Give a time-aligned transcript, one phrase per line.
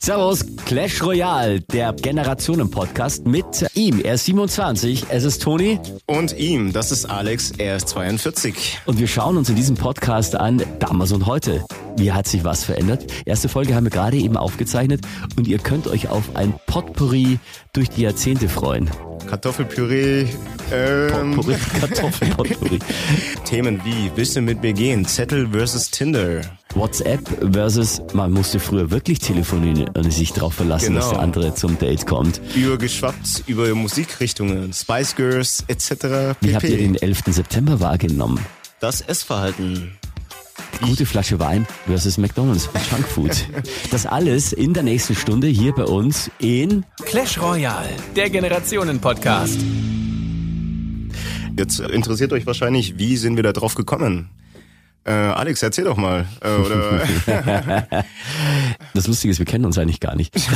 [0.00, 3.44] Servus, Clash Royale, der Generationen-Podcast mit
[3.74, 4.00] ihm.
[4.00, 5.78] Er ist 27, es ist Toni.
[6.06, 8.78] Und ihm, das ist Alex, er ist 42.
[8.86, 11.62] Und wir schauen uns in diesem Podcast an, damals und heute.
[11.98, 13.04] Wie hat sich was verändert?
[13.26, 15.02] Erste Folge haben wir gerade eben aufgezeichnet
[15.36, 17.38] und ihr könnt euch auf ein Potpourri
[17.74, 18.88] durch die Jahrzehnte freuen.
[19.28, 20.26] Kartoffelpüree,
[20.72, 22.78] ähm, Potpourri, Kartoffelpotpourri.
[23.44, 25.04] Themen wie Willst du mit mir gehen?
[25.04, 26.40] Zettel versus Tinder.
[26.78, 27.20] WhatsApp
[27.52, 31.00] versus, man musste früher wirklich telefonieren und sich darauf verlassen, Genau.
[31.00, 32.40] dass der andere zum Date kommt.
[32.54, 36.36] Übergeschwappt über Musikrichtungen, Spice Girls etc.
[36.40, 36.76] Wie habt ihr pp.
[36.76, 37.22] den 11.
[37.28, 38.38] September wahrgenommen?
[38.80, 39.92] Das Essverhalten.
[40.80, 43.46] Gute Flasche Wein versus McDonalds Junkfood.
[43.90, 49.58] Das alles in der nächsten Stunde hier bei uns in Clash Royale, der Generationen-Podcast.
[51.58, 54.28] Jetzt interessiert euch wahrscheinlich, wie sind wir da drauf gekommen?
[55.04, 56.26] Äh, Alex, erzähl doch mal.
[56.40, 57.02] Äh, oder
[58.94, 60.34] Das Lustige ist, wir kennen uns eigentlich gar nicht.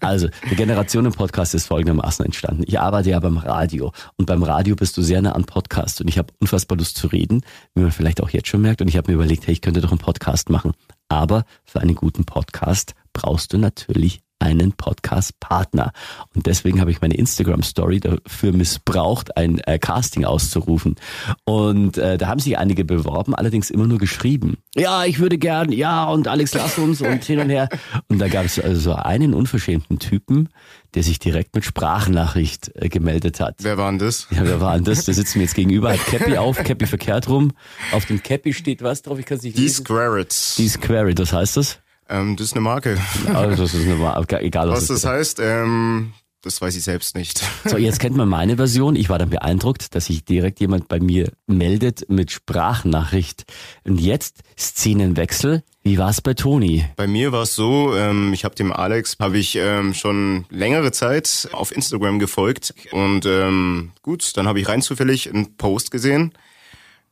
[0.00, 2.62] Also, der Generationen-Podcast ist folgendermaßen entstanden.
[2.66, 6.08] Ich arbeite ja beim Radio und beim Radio bist du sehr nah an Podcast und
[6.08, 7.42] ich habe unfassbar Lust zu reden,
[7.74, 9.80] wie man vielleicht auch jetzt schon merkt und ich habe mir überlegt, hey, ich könnte
[9.80, 10.72] doch einen Podcast machen.
[11.08, 15.92] Aber für einen guten Podcast brauchst du natürlich einen Podcast-Partner.
[16.34, 20.96] Und deswegen habe ich meine Instagram-Story dafür missbraucht, ein äh, Casting auszurufen.
[21.44, 24.58] Und äh, da haben sich einige beworben, allerdings immer nur geschrieben.
[24.74, 27.68] Ja, ich würde gern, ja, und Alex, lass uns und hin und her.
[28.08, 30.48] Und da gab es also so einen unverschämten Typen,
[30.94, 33.56] der sich direkt mit Sprachnachricht äh, gemeldet hat.
[33.60, 34.28] wer war denn das?
[34.30, 35.04] Ja, wer war denn das?
[35.04, 37.52] Der sitzt mir jetzt gegenüber, hat Cappy auf, Cappy verkehrt rum.
[37.92, 39.18] Auf dem Cappy steht was drauf?
[39.18, 39.84] Ich kann es nicht Die lesen.
[39.84, 40.56] Squarets.
[40.56, 41.78] Die Square, was heißt das?
[42.08, 42.98] Ähm, das ist eine Marke.
[43.32, 46.12] Also, das ist eine, egal was, Was das heißt, ähm,
[46.46, 47.42] das weiß ich selbst nicht.
[47.64, 48.94] So, jetzt kennt man meine Version.
[48.94, 53.44] Ich war dann beeindruckt, dass sich direkt jemand bei mir meldet mit Sprachnachricht.
[53.82, 55.64] Und jetzt Szenenwechsel.
[55.82, 56.84] Wie war's bei Toni?
[56.96, 60.92] Bei mir war es so, ähm, ich habe dem Alex, habe ich ähm, schon längere
[60.92, 66.32] Zeit auf Instagram gefolgt und ähm, gut, dann habe ich rein zufällig einen Post gesehen.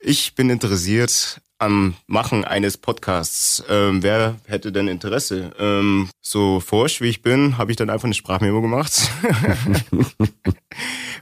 [0.00, 3.64] Ich bin interessiert am Machen eines Podcasts.
[3.68, 5.52] Ähm, wer hätte denn Interesse?
[5.58, 8.92] Ähm, so forsch wie ich bin, habe ich dann einfach eine Sprachmemo gemacht,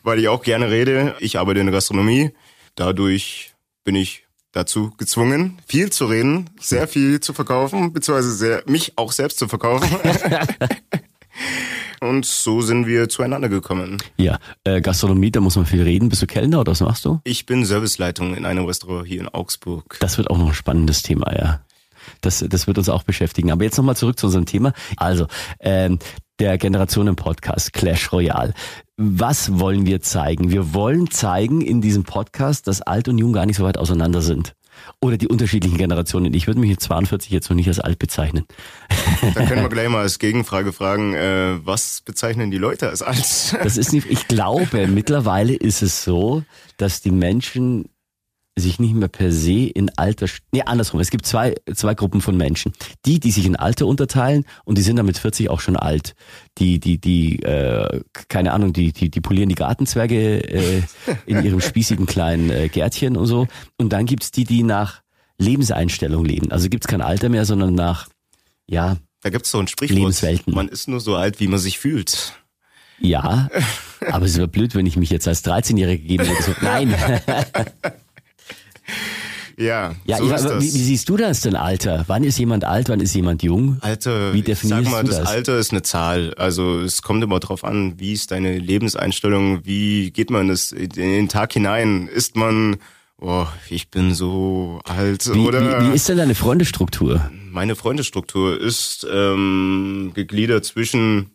[0.02, 1.14] weil ich auch gerne rede.
[1.20, 2.32] Ich arbeite in der Gastronomie,
[2.74, 3.54] dadurch
[3.84, 9.12] bin ich dazu gezwungen, viel zu reden, sehr viel zu verkaufen, beziehungsweise sehr, mich auch
[9.12, 9.88] selbst zu verkaufen.
[12.02, 13.98] Und so sind wir zueinander gekommen.
[14.16, 16.08] Ja, äh, Gastronomie, da muss man viel reden.
[16.08, 17.20] Bist du Kellner oder was machst du?
[17.22, 19.98] Ich bin Serviceleitung in einem Restaurant hier in Augsburg.
[20.00, 21.60] Das wird auch noch ein spannendes Thema, ja.
[22.20, 23.52] Das, das wird uns auch beschäftigen.
[23.52, 24.72] Aber jetzt nochmal zurück zu unserem Thema.
[24.96, 25.28] Also,
[25.60, 26.00] ähm,
[26.40, 28.52] der Generationen-Podcast Clash Royale.
[28.96, 30.50] Was wollen wir zeigen?
[30.50, 34.22] Wir wollen zeigen in diesem Podcast, dass alt und jung gar nicht so weit auseinander
[34.22, 34.56] sind.
[35.00, 36.32] Oder die unterschiedlichen Generationen.
[36.34, 38.46] Ich würde mich mit 42 jetzt noch nicht als alt bezeichnen.
[39.34, 43.56] Da können wir gleich mal als Gegenfrage fragen, äh, was bezeichnen die Leute als alt?
[43.62, 46.42] Das ist nicht, ich glaube, mittlerweile ist es so,
[46.76, 47.88] dass die Menschen
[48.54, 51.00] sich nicht mehr per se in Alter, nee, andersrum.
[51.00, 52.72] Es gibt zwei, zwei Gruppen von Menschen.
[53.06, 56.14] Die, die sich in Alter unterteilen und die sind dann mit 40 auch schon alt.
[56.58, 60.82] Die, die, die, äh, keine Ahnung, die, die, die polieren die Gartenzwerge äh,
[61.26, 63.48] in ihrem spießigen kleinen äh, Gärtchen und so.
[63.78, 65.00] Und dann gibt's die, die nach
[65.38, 66.52] Lebenseinstellung leben.
[66.52, 68.08] Also gibt's kein Alter mehr, sondern nach,
[68.66, 69.98] ja, Da gibt's so ein Sprichwort.
[69.98, 70.54] Lebenswelten.
[70.54, 72.34] Man ist nur so alt, wie man sich fühlt.
[73.00, 73.48] Ja,
[74.10, 76.42] aber es wäre blöd, wenn ich mich jetzt als 13-Jähriger gegeben hätte.
[76.42, 76.94] So, nein.
[79.58, 82.04] Ja, Ja, so ich, wie, wie siehst du das denn, Alter?
[82.08, 83.76] Wann ist jemand alt, wann ist jemand jung?
[83.80, 85.28] Alter, Wie ich definierst sag mal, du das das?
[85.28, 86.34] Alter ist eine Zahl.
[86.34, 90.88] Also es kommt immer drauf an, wie ist deine Lebenseinstellung, wie geht man das in
[90.88, 92.08] den Tag hinein?
[92.08, 92.76] Ist man,
[93.18, 97.30] oh, ich bin so alt Wie, oder wie, wie ist denn deine Freundestruktur?
[97.50, 101.32] meine Freundestruktur ist ähm, gegliedert zwischen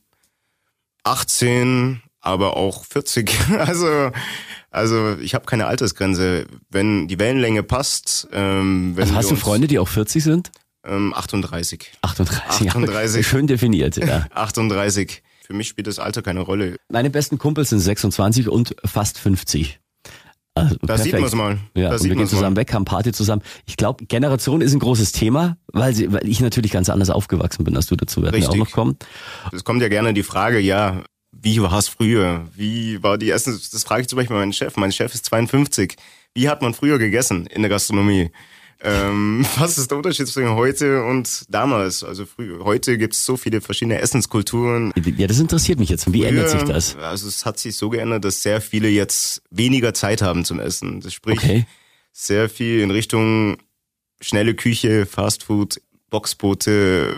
[1.03, 3.31] 18, aber auch 40.
[3.59, 4.12] Also
[4.72, 6.45] also ich habe keine Altersgrenze.
[6.69, 10.51] Wenn die Wellenlänge passt, ähm, wenn Also hast du Freunde, die auch 40 sind?
[10.85, 11.91] Ähm, 38.
[12.01, 12.69] 38.
[12.69, 13.16] 38.
[13.17, 14.25] Ja, schön definiert, ja.
[14.34, 15.22] 38.
[15.46, 16.75] Für mich spielt das Alter keine Rolle.
[16.90, 19.79] Meine besten Kumpels sind 26 und fast 50.
[20.55, 21.22] Also Da sieht perfekt.
[21.22, 21.58] man's mal.
[21.75, 22.37] Ja, Da und wir gehen man's mal.
[22.37, 23.43] zusammen weg, haben Party zusammen.
[23.66, 27.64] Ich glaube, Generation ist ein großes Thema, weil, sie, weil ich natürlich ganz anders aufgewachsen
[27.64, 28.23] bin als du dazu.
[28.23, 28.97] Werden auch noch kommen.
[29.52, 31.03] Es kommt ja gerne die Frage, ja,
[31.47, 32.46] wie war es früher?
[32.55, 33.59] Wie war die Essen?
[33.72, 34.76] Das frage ich zum Beispiel meinen Chef.
[34.76, 35.96] Mein Chef ist 52.
[36.34, 38.32] Wie hat man früher gegessen in der Gastronomie?
[38.82, 42.03] Ähm, was ist der Unterschied zwischen heute und damals?
[42.03, 44.91] Also früher, heute gibt es so viele verschiedene Essenskulturen.
[45.17, 46.11] Ja, das interessiert mich jetzt.
[46.11, 46.96] Wie ändert sich Früher, das?
[46.97, 51.00] Also es hat sich so geändert, dass sehr viele jetzt weniger Zeit haben zum Essen.
[51.00, 51.66] Das spricht Okay.
[52.11, 53.58] sehr viel in Richtung
[54.20, 55.79] schnelle Küche, Fastfood,
[56.09, 57.17] Boxboote,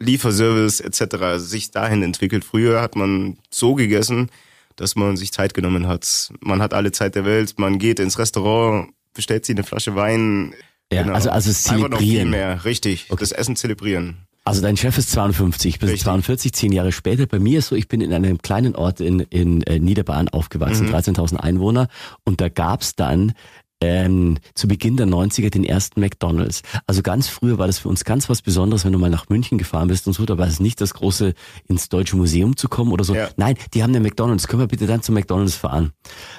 [0.00, 1.38] Lieferservice etc.
[1.38, 2.44] sich dahin entwickelt.
[2.44, 4.30] Früher hat man so gegessen,
[4.76, 6.30] dass man sich Zeit genommen hat.
[6.40, 10.54] Man hat alle Zeit der Welt, man geht ins Restaurant, bestellt sich eine Flasche Wein.
[10.92, 11.14] Ja, Genau.
[11.14, 12.30] also, also Einfach noch viel zelebrieren.
[12.30, 13.06] mehr, richtig.
[13.16, 14.26] Das Essen zelebrieren.
[14.42, 16.04] Also dein Chef ist 52, ich bin Richtig.
[16.04, 17.26] 42, zehn Jahre später.
[17.26, 20.86] Bei mir ist so, ich bin in einem kleinen Ort in, in äh, Niederbayern aufgewachsen,
[20.88, 20.94] Mhm.
[20.94, 21.88] 13.000 Einwohner.
[22.24, 23.34] Und da gab's dann
[23.80, 26.62] ähm, zu Beginn der 90er den ersten McDonalds.
[26.86, 29.58] Also ganz früher war das für uns ganz was Besonderes, wenn du mal nach München
[29.58, 30.24] gefahren bist und so.
[30.26, 31.34] Da war es nicht das große,
[31.66, 33.14] ins Deutsche Museum zu kommen oder so.
[33.14, 33.28] Ja.
[33.36, 34.48] Nein, die haben den McDonalds.
[34.48, 35.92] Können wir bitte dann zum McDonalds fahren?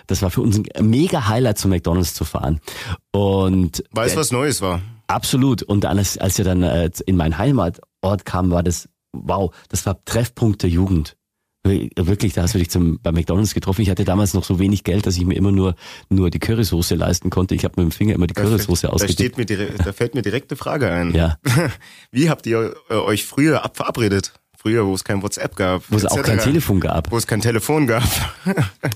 [0.07, 2.59] Das war für uns ein mega Highlight, zum McDonalds zu fahren.
[3.11, 4.81] Und Weil es was Neues war.
[5.07, 5.63] Absolut.
[5.63, 10.03] Und als, als er dann äh, in meinen Heimatort kam, war das, wow, das war
[10.05, 11.17] Treffpunkt der Jugend.
[11.63, 13.81] Wir- Wirklich, da hast du dich zum, bei McDonalds getroffen.
[13.81, 15.75] Ich hatte damals noch so wenig Geld, dass ich mir immer nur,
[16.10, 17.54] nur die Currysoße leisten konnte.
[17.56, 20.22] Ich habe mit dem Finger immer die Currysoße da, steht mir direkt, da fällt mir
[20.24, 21.13] direkt eine Frage ein.
[21.13, 21.38] Ja.
[22.12, 24.34] Wie habt ihr äh, euch früher ab verabredet?
[24.58, 25.84] Früher, wo es kein WhatsApp gab.
[25.90, 27.12] Wo es auch kein Telefon gab.
[27.12, 28.04] Wo es kein Telefon gab.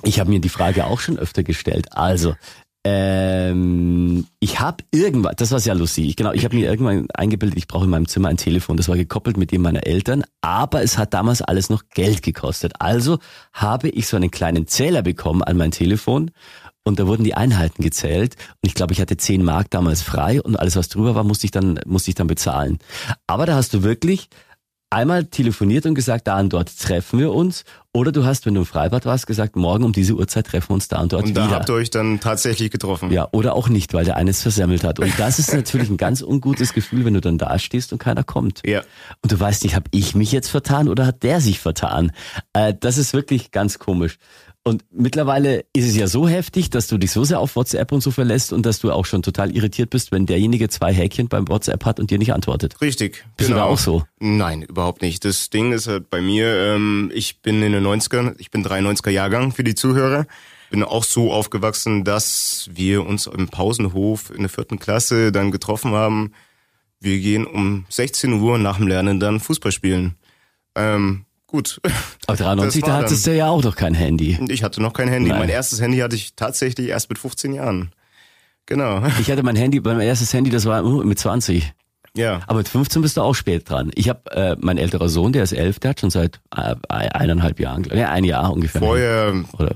[0.03, 1.87] Ich habe mir die Frage auch schon öfter gestellt.
[1.91, 2.35] Also,
[2.87, 7.67] ähm, ich habe irgendwann, das war sehr lustig, genau, ich habe mir irgendwann eingebildet, ich
[7.67, 8.77] brauche in meinem Zimmer ein Telefon.
[8.77, 12.73] Das war gekoppelt mit dem meiner Eltern, aber es hat damals alles noch Geld gekostet.
[12.79, 13.17] Also
[13.53, 16.29] habe ich so einen kleinen Zähler bekommen an mein Telefon
[16.83, 20.39] und da wurden die Einheiten gezählt und ich glaube, ich hatte 10 Mark damals frei
[20.39, 22.77] und alles, was drüber war, musste ich dann, musste ich dann bezahlen.
[23.25, 24.29] Aber da hast du wirklich
[24.95, 27.63] einmal telefoniert und gesagt, da und dort treffen wir uns.
[27.93, 30.73] Oder du hast, wenn du im Freibad warst, gesagt, morgen um diese Uhrzeit treffen wir
[30.73, 31.55] uns da und dort Und da wieder.
[31.55, 33.09] habt ihr euch dann tatsächlich getroffen.
[33.11, 34.99] ja, oder auch nicht, weil der eines versemmelt hat.
[34.99, 38.23] Und das ist natürlich ein ganz ungutes Gefühl, wenn du dann da stehst und keiner
[38.23, 38.61] kommt.
[38.65, 38.81] Ja.
[39.21, 42.11] Und du weißt nicht, habe ich mich jetzt vertan oder hat der sich vertan?
[42.53, 44.17] Äh, das ist wirklich ganz komisch.
[44.67, 48.01] Und mittlerweile ist es ja so heftig, dass du dich so sehr auf WhatsApp und
[48.01, 51.47] so verlässt und dass du auch schon total irritiert bist, wenn derjenige zwei Häkchen beim
[51.47, 52.81] WhatsApp hat und dir nicht antwortet.
[52.81, 53.23] Richtig.
[53.37, 54.03] Bist du da auch so?
[54.17, 55.23] Nein, überhaupt nicht.
[55.23, 59.11] Das Ding ist halt bei mir, ähm, ich bin in den 90ern, ich bin 93er
[59.11, 60.25] Jahrgang für die Zuhörer.
[60.71, 65.91] Bin auch so aufgewachsen, dass wir uns im Pausenhof in der vierten Klasse dann getroffen
[65.91, 66.31] haben.
[66.99, 70.15] Wir gehen um 16 Uhr nach dem Lernen dann Fußball spielen.
[70.73, 71.81] Ähm, gut.
[72.27, 74.37] Aber 93, Das da hattest du ja auch noch kein Handy.
[74.49, 75.29] Ich hatte noch kein Handy.
[75.29, 75.39] Nein.
[75.39, 77.91] Mein erstes Handy hatte ich tatsächlich erst mit 15 Jahren.
[78.65, 79.03] Genau.
[79.19, 81.73] Ich hatte mein Handy, mein erstes Handy, das war mit 20.
[82.15, 82.41] Ja.
[82.47, 83.91] Aber mit 15 bist du auch spät dran.
[83.95, 87.59] Ich habe äh, mein älterer Sohn, der ist elf, der hat schon seit äh, eineinhalb
[87.59, 88.81] Jahren, ja, ein Jahr ungefähr.
[88.81, 89.75] Vorher Oder,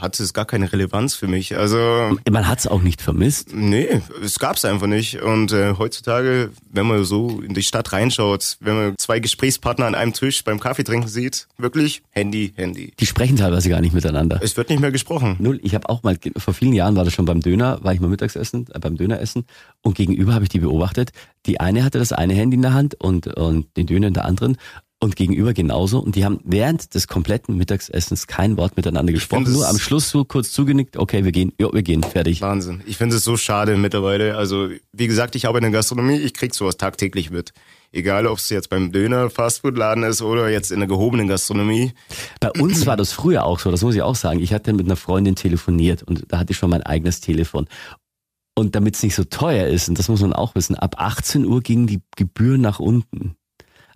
[0.00, 1.56] hatte es gar keine Relevanz für mich.
[1.56, 3.54] Also man hat's auch nicht vermisst.
[3.54, 5.22] Nee, es gab's einfach nicht.
[5.22, 9.94] Und äh, heutzutage, wenn man so in die Stadt reinschaut, wenn man zwei Gesprächspartner an
[9.94, 12.92] einem Tisch beim Kaffee trinken sieht, wirklich Handy, Handy.
[12.98, 14.40] Die sprechen teilweise gar nicht miteinander.
[14.42, 15.36] Es wird nicht mehr gesprochen.
[15.38, 15.60] Null.
[15.62, 18.08] Ich habe auch mal, vor vielen Jahren war das schon beim Döner, war ich mal
[18.08, 19.44] Mittagsessen, äh, beim Döneressen
[19.82, 21.10] und gegenüber habe ich die beobachtet.
[21.46, 24.24] Die eine hatte das eine Handy in der Hand und, und den Döner in der
[24.24, 24.56] anderen
[25.02, 25.98] und gegenüber genauso.
[25.98, 29.50] Und die haben während des kompletten Mittagsessens kein Wort miteinander gesprochen.
[29.50, 32.42] Nur am Schluss so kurz zugenickt, okay, wir gehen, ja, wir gehen, fertig.
[32.42, 32.82] Wahnsinn.
[32.86, 34.36] Ich finde es so schade mittlerweile.
[34.36, 37.52] Also, wie gesagt, ich arbeite in der Gastronomie, ich krieg sowas tagtäglich mit.
[37.92, 41.92] Egal, ob es jetzt beim Döner, Fastfood-Laden ist oder jetzt in der gehobenen Gastronomie.
[42.38, 44.40] Bei uns war das früher auch so, das muss ich auch sagen.
[44.40, 47.66] Ich hatte mit einer Freundin telefoniert und da hatte ich schon mein eigenes Telefon.
[48.54, 51.46] Und damit es nicht so teuer ist, und das muss man auch wissen, ab 18
[51.46, 53.36] Uhr gingen die Gebühren nach unten.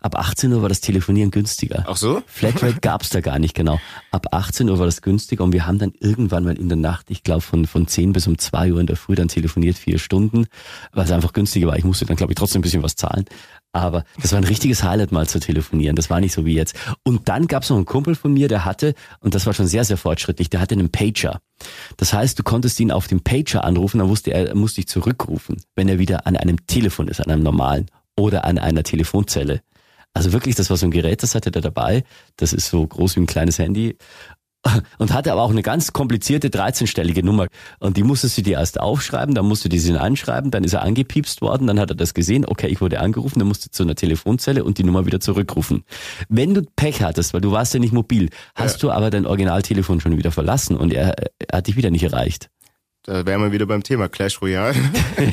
[0.05, 1.87] Ab 18 Uhr war das Telefonieren günstiger.
[1.89, 2.23] Ach so?
[2.27, 3.81] Flatrate gab's da gar nicht genau.
[4.11, 7.07] Ab 18 Uhr war das günstiger und wir haben dann irgendwann mal in der Nacht,
[7.09, 9.99] ich glaube von, von 10 bis um 2 Uhr in der Früh dann telefoniert, vier
[9.99, 10.45] Stunden,
[10.93, 11.79] weil es einfach günstiger war.
[11.79, 13.25] Ich musste dann, glaube ich, trotzdem ein bisschen was zahlen.
[13.73, 15.97] Aber das war ein richtiges Highlight mal zu telefonieren.
[15.97, 16.77] Das war nicht so wie jetzt.
[17.03, 19.87] Und dann gab's noch einen Kumpel von mir, der hatte, und das war schon sehr,
[19.87, 21.41] sehr fortschrittlich, der hatte einen Pager.
[21.97, 24.89] Das heißt, du konntest ihn auf dem Pager anrufen, dann wusste er, er musste dich
[24.89, 27.87] zurückrufen, wenn er wieder an einem Telefon ist, an einem normalen
[28.17, 29.63] oder an einer Telefonzelle.
[30.15, 32.05] Also wirklich, das war so ein Gerät, das hatte der dabei.
[32.37, 33.97] Das ist so groß wie ein kleines Handy.
[34.99, 37.49] Und hatte aber auch eine ganz komplizierte 13-stellige Nummer.
[37.81, 40.73] Und die musstest du dir erst aufschreiben, dann musst du die sie anschreiben, dann ist
[40.73, 43.71] er angepiepst worden, dann hat er das gesehen, okay, ich wurde angerufen, dann musst du
[43.71, 45.85] zu einer Telefonzelle und die Nummer wieder zurückrufen.
[46.29, 50.01] Wenn du Pech hattest, weil du warst ja nicht mobil, hast du aber dein Originaltelefon
[50.01, 52.49] schon wieder verlassen und er, er hat dich wieder nicht erreicht.
[53.07, 54.75] Da wären wir wieder beim Thema Clash Royale.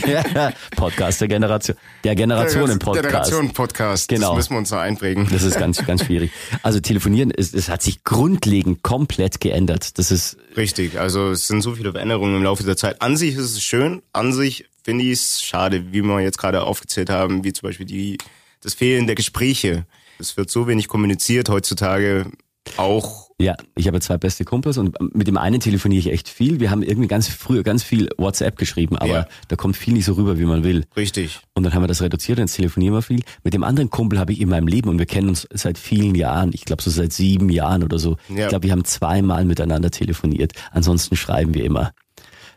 [0.06, 3.08] Ja, Podcast der Generation, der Generationen-Podcast.
[3.08, 4.10] Generation-Podcast.
[4.10, 4.30] Genau.
[4.30, 5.28] Das müssen wir uns noch einprägen.
[5.32, 6.32] Das ist ganz, ganz schwierig.
[6.64, 9.98] Also telefonieren, es, es hat sich grundlegend komplett geändert.
[9.98, 13.02] Das ist, Richtig, also es sind so viele Veränderungen im Laufe der Zeit.
[13.02, 16.64] An sich ist es schön, an sich finde ich es schade, wie wir jetzt gerade
[16.64, 18.18] aufgezählt haben, wie zum Beispiel die,
[18.62, 19.86] das Fehlen der Gespräche.
[20.20, 22.30] Es wird so wenig kommuniziert heutzutage,
[22.76, 26.60] auch Ja, ich habe zwei beste Kumpels und mit dem einen telefoniere ich echt viel.
[26.60, 29.28] Wir haben irgendwie ganz früher ganz viel WhatsApp geschrieben, aber Ja.
[29.48, 30.86] da kommt viel nicht so rüber, wie man will.
[30.96, 31.40] Richtig.
[31.54, 33.22] Und dann haben wir das reduziert und jetzt telefonieren wir viel.
[33.44, 36.16] Mit dem anderen Kumpel habe ich in meinem Leben und wir kennen uns seit vielen
[36.16, 38.18] Jahren, ich glaube so seit sieben Jahren oder so.
[38.30, 38.44] Ja.
[38.44, 40.54] Ich glaube, wir haben zweimal miteinander telefoniert.
[40.72, 41.92] Ansonsten schreiben wir immer.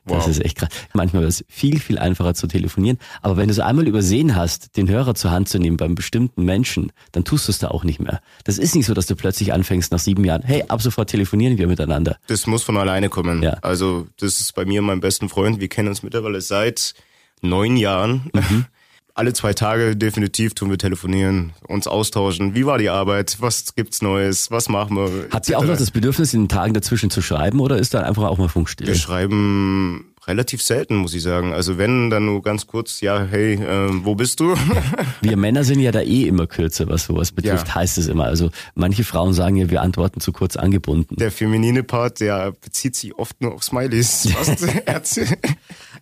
[0.06, 0.28] Das Wow.
[0.28, 0.68] ist echt krass.
[0.92, 2.98] Manchmal ist es viel, viel einfacher zu telefonieren.
[3.22, 6.44] Aber wenn du es einmal übersehen hast, den Hörer zur Hand zu nehmen beim bestimmten
[6.44, 8.20] Menschen, dann tust du es da auch nicht mehr.
[8.44, 11.56] Das ist nicht so, dass du plötzlich anfängst nach sieben Jahren, hey, ab sofort telefonieren
[11.56, 12.18] wir miteinander.
[12.26, 13.42] Das muss von alleine kommen.
[13.42, 13.54] Ja.
[13.62, 15.60] Also das ist bei mir mein besten Freund.
[15.60, 16.94] Wir kennen uns mittlerweile seit
[17.40, 18.30] neun Jahren.
[18.34, 18.66] Mhm.
[19.16, 22.56] Alle zwei Tage definitiv tun wir telefonieren, uns austauschen.
[22.56, 23.36] Wie war die Arbeit?
[23.38, 24.50] Was gibt's Neues?
[24.50, 25.28] Was machen wir?
[25.30, 28.00] Hat sie auch noch das Bedürfnis, in den Tagen dazwischen zu schreiben oder ist da
[28.00, 28.88] einfach auch mal Funkstille?
[28.88, 31.52] Wir schreiben relativ selten, muss ich sagen.
[31.52, 34.54] Also wenn, dann nur ganz kurz, ja, hey, ähm, wo bist du?
[35.20, 37.74] Wir Männer sind ja da eh immer kürzer, was sowas betrifft, Ja.
[37.76, 38.24] heißt es immer.
[38.24, 41.14] Also manche Frauen sagen ja, wir antworten zu kurz angebunden.
[41.16, 44.28] Der feminine Part, der bezieht sich oft nur auf Smileys.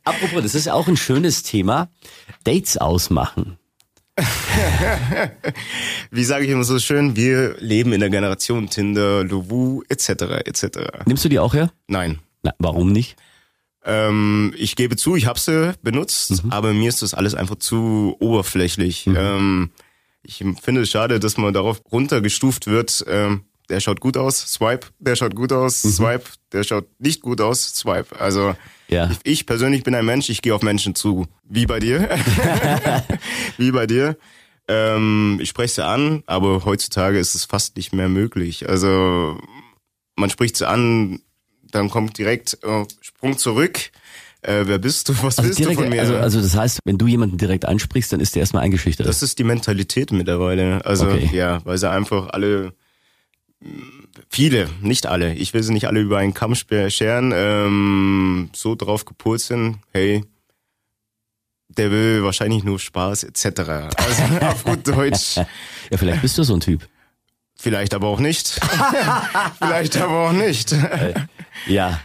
[0.05, 1.89] Apropos, das ist ja auch ein schönes Thema.
[2.45, 3.59] Dates ausmachen.
[6.11, 10.09] Wie sage ich immer so schön, wir leben in der Generation Tinder, Lovu, etc.
[10.45, 10.67] etc.
[11.07, 11.73] Nimmst du die auch her?
[11.87, 12.19] Nein.
[12.43, 13.17] Na, warum nicht?
[13.85, 18.17] Ähm, ich gebe zu, ich habe sie benutzt, aber mir ist das alles einfach zu
[18.21, 19.07] oberflächlich.
[19.07, 19.71] Ähm,
[20.23, 23.05] ich finde es schade, dass man darauf runtergestuft wird.
[23.09, 27.41] Ähm, der schaut gut aus, Swipe, der schaut gut aus, Swipe, der schaut nicht gut
[27.41, 28.21] aus, Swipe.
[28.21, 28.55] Also
[28.93, 29.11] Ja.
[29.11, 31.27] ich, ich persönlich bin ein Mensch, ich gehe auf Menschen zu.
[31.49, 32.09] Wie bei dir.
[33.59, 34.17] Wie bei dir.
[34.69, 38.69] Ähm, ich spreche sie an, aber heutzutage ist es fast nicht mehr möglich.
[38.69, 39.39] Also
[40.17, 41.21] man spricht sie an,
[41.71, 43.91] dann kommt direkt äh, Sprung zurück.
[44.43, 45.15] Äh, wer bist du?
[45.23, 46.01] Was Also, willst du direkt, von mir?
[46.01, 49.07] also, also das heißt, wenn du jemanden direkt ansprichst, dann ist der erstmal eingeschüchtert.
[49.07, 50.85] das ist die Mentalität mittlerweile.
[50.85, 51.31] Also Okay.
[51.33, 52.73] ja, weil sie einfach alle
[54.29, 59.05] viele, nicht alle, ich will sie nicht alle über einen Kamm scheren, ähm, so drauf
[59.05, 60.25] gepolt sind, hey,
[61.69, 63.45] der will wahrscheinlich nur Spaß etc.
[63.97, 65.37] Also auf gut Deutsch.
[65.37, 66.87] ja, vielleicht bist du so ein Typ.
[67.59, 68.49] Vielleicht aber auch nicht.
[69.59, 70.75] Vielleicht aber auch nicht.
[71.67, 72.01] Ja.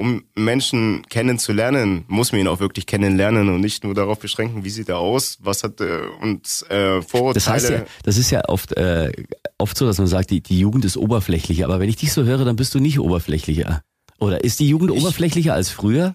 [0.00, 4.70] Um Menschen kennenzulernen, muss man ihn auch wirklich kennenlernen und nicht nur darauf beschränken, wie
[4.70, 7.34] sieht er aus, was hat er und äh, Vorurteile.
[7.34, 9.12] Das heißt ja, das ist ja oft, äh,
[9.58, 11.66] oft so, dass man sagt, die, die Jugend ist oberflächlicher.
[11.66, 13.82] Aber wenn ich dich so höre, dann bist du nicht oberflächlicher.
[14.18, 16.14] Oder ist die Jugend oberflächlicher als früher?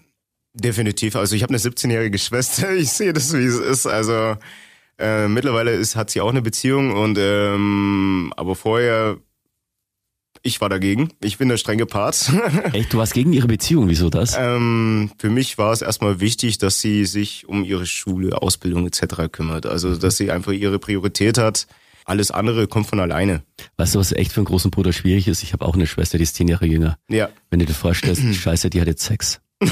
[0.52, 1.14] Definitiv.
[1.14, 2.72] Also ich habe eine 17-jährige Schwester.
[2.74, 3.86] Ich sehe das, wie es ist.
[3.86, 4.36] Also
[4.98, 9.18] äh, mittlerweile ist, hat sie auch eine Beziehung und ähm, aber vorher
[10.46, 11.10] ich war dagegen.
[11.20, 12.32] Ich bin der strenge Part.
[12.72, 14.36] Echt, du warst gegen ihre Beziehung, wieso das?
[14.38, 19.30] ähm, für mich war es erstmal wichtig, dass sie sich um ihre Schule, Ausbildung etc.
[19.30, 19.66] kümmert.
[19.66, 21.66] Also dass sie einfach ihre Priorität hat.
[22.04, 23.42] Alles andere kommt von alleine.
[23.76, 25.42] Weißt du, was echt für einen großen Bruder schwierig ist?
[25.42, 26.96] Ich habe auch eine Schwester, die ist zehn Jahre jünger.
[27.08, 27.28] Ja.
[27.50, 29.40] Wenn du dir vorstellst, scheiße, die hat jetzt Sex.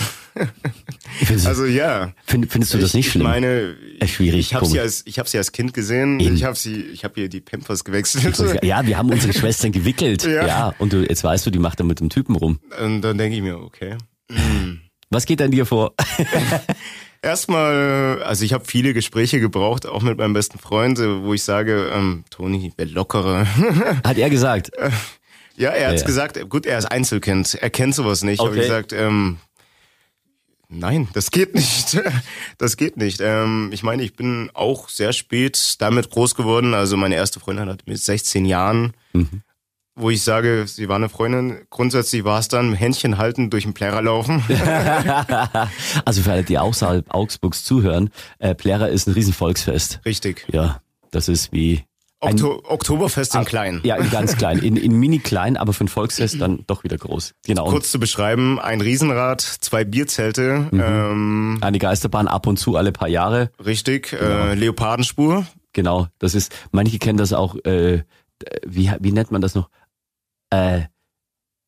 [1.25, 2.13] Findest, Also ja.
[2.27, 3.23] find, findest du das nicht ich, schlimm?
[3.23, 4.83] Ich meine, Äh, schwierig, ich habe sie komisch.
[4.83, 6.19] als ich habe sie als Kind gesehen.
[6.21, 6.35] Eben.
[6.35, 8.37] Ich habe sie, ich habe ihr die Pampers gewechselt.
[8.63, 10.25] ja, wir haben unsere Schwestern gewickelt.
[10.25, 10.47] Ja.
[10.47, 10.75] Ja.
[10.79, 12.59] und du, jetzt weißt du, die macht da mit dem Typen rum.
[12.83, 13.97] Und dann denke ich mir, okay.
[15.11, 15.95] Was geht an dir vor?
[17.23, 21.91] Erstmal, also ich habe viele Gespräche gebraucht, auch mit meinem besten Freund, wo ich sage,
[21.95, 23.47] ähm, Toni, wer lockerer.
[24.05, 24.71] Hat er gesagt.
[25.57, 26.07] ja, er hat's Ja.
[26.07, 28.41] gesagt, gut, er ist Einzelkind, er kennt sowas nicht.
[28.41, 28.61] Aber Okay.
[28.61, 29.39] ich gesagt, ähm,
[30.69, 32.01] nein, das geht nicht.
[32.59, 33.21] Das geht nicht.
[33.21, 36.73] Ähm, ich meine, ich bin auch sehr spät damit groß geworden.
[36.75, 39.43] Also meine erste Freundin hat mit 16 Jahren, Mhm.
[39.97, 41.59] wo ich sage, sie war eine Freundin.
[41.71, 44.43] Grundsätzlich war es dann Händchen halten, durch den Plärrer laufen.
[46.05, 50.01] Also für alle, die außerhalb Augsburgs zuhören, äh, Plärrer ist ein Riesenvolksfest.
[50.05, 50.47] Richtig.
[50.53, 50.81] Ja,
[51.11, 51.85] das ist wie
[52.25, 53.81] Okto Oktoberfest in klein.
[53.85, 56.97] ja, in ganz klein, in, in mini klein, aber für ein Volksfest dann doch wieder
[56.97, 57.35] groß.
[57.47, 57.65] Genau.
[57.67, 60.81] Kurz zu beschreiben, ein Riesenrad, zwei Bierzelte, Mhm.
[60.81, 63.51] ähm, eine Geisterbahn ab und zu alle paar Jahre.
[63.65, 68.05] richtig, äh, Leopardenspur, Genau, das ist, manche kennen das auch, äh,
[68.65, 69.69] wie, wie nennt man das noch?
[70.51, 70.83] Äh,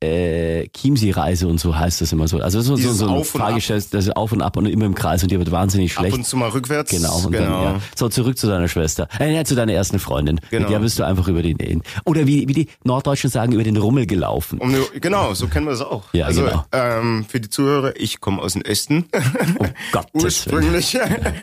[0.02, 2.38] äh, Chiemsee-Reise und so heißt das immer so.
[2.38, 3.26] Also so, so, so ein Ab.
[3.26, 6.00] Fahrgestell, das ist auf und ab und immer im Kreis und die wird wahnsinnig ab
[6.02, 6.16] schlecht.
[6.18, 6.90] und zu mal rückwärts.
[6.90, 7.30] Genau, genau.
[7.64, 7.80] dann, ja.
[7.94, 9.08] So, zurück zu deiner Schwester.
[9.18, 10.34] Äh, ja, zu deiner ersten Freundin.
[10.36, 10.68] Mit Genau.
[10.68, 14.06] der bist du einfach über den, oder wie, wie die Norddeutschen sagen, über den Rummel
[14.06, 14.58] gelaufen.
[14.58, 16.12] Um, genau, so kennen wir es auch.
[16.12, 16.64] Ja, also genau.
[16.72, 20.24] ähm, für die Zuhörer, ich komme aus dem Osten, Oh Willen.
[20.24, 20.98] ursprünglich.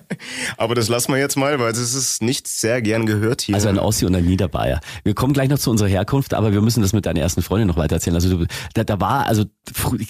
[0.58, 3.56] Aber das lassen wir jetzt mal, weil es ist nicht sehr gern gehört hier.
[3.56, 4.80] Also ein Ossi und ein Niederbayer.
[5.04, 7.68] Wir kommen gleich noch zu unserer Herkunft, aber wir müssen das mit deiner ersten Freundin
[7.68, 8.16] noch weiter erzählen.
[8.16, 8.43] Also du,
[8.74, 9.46] da, da war, also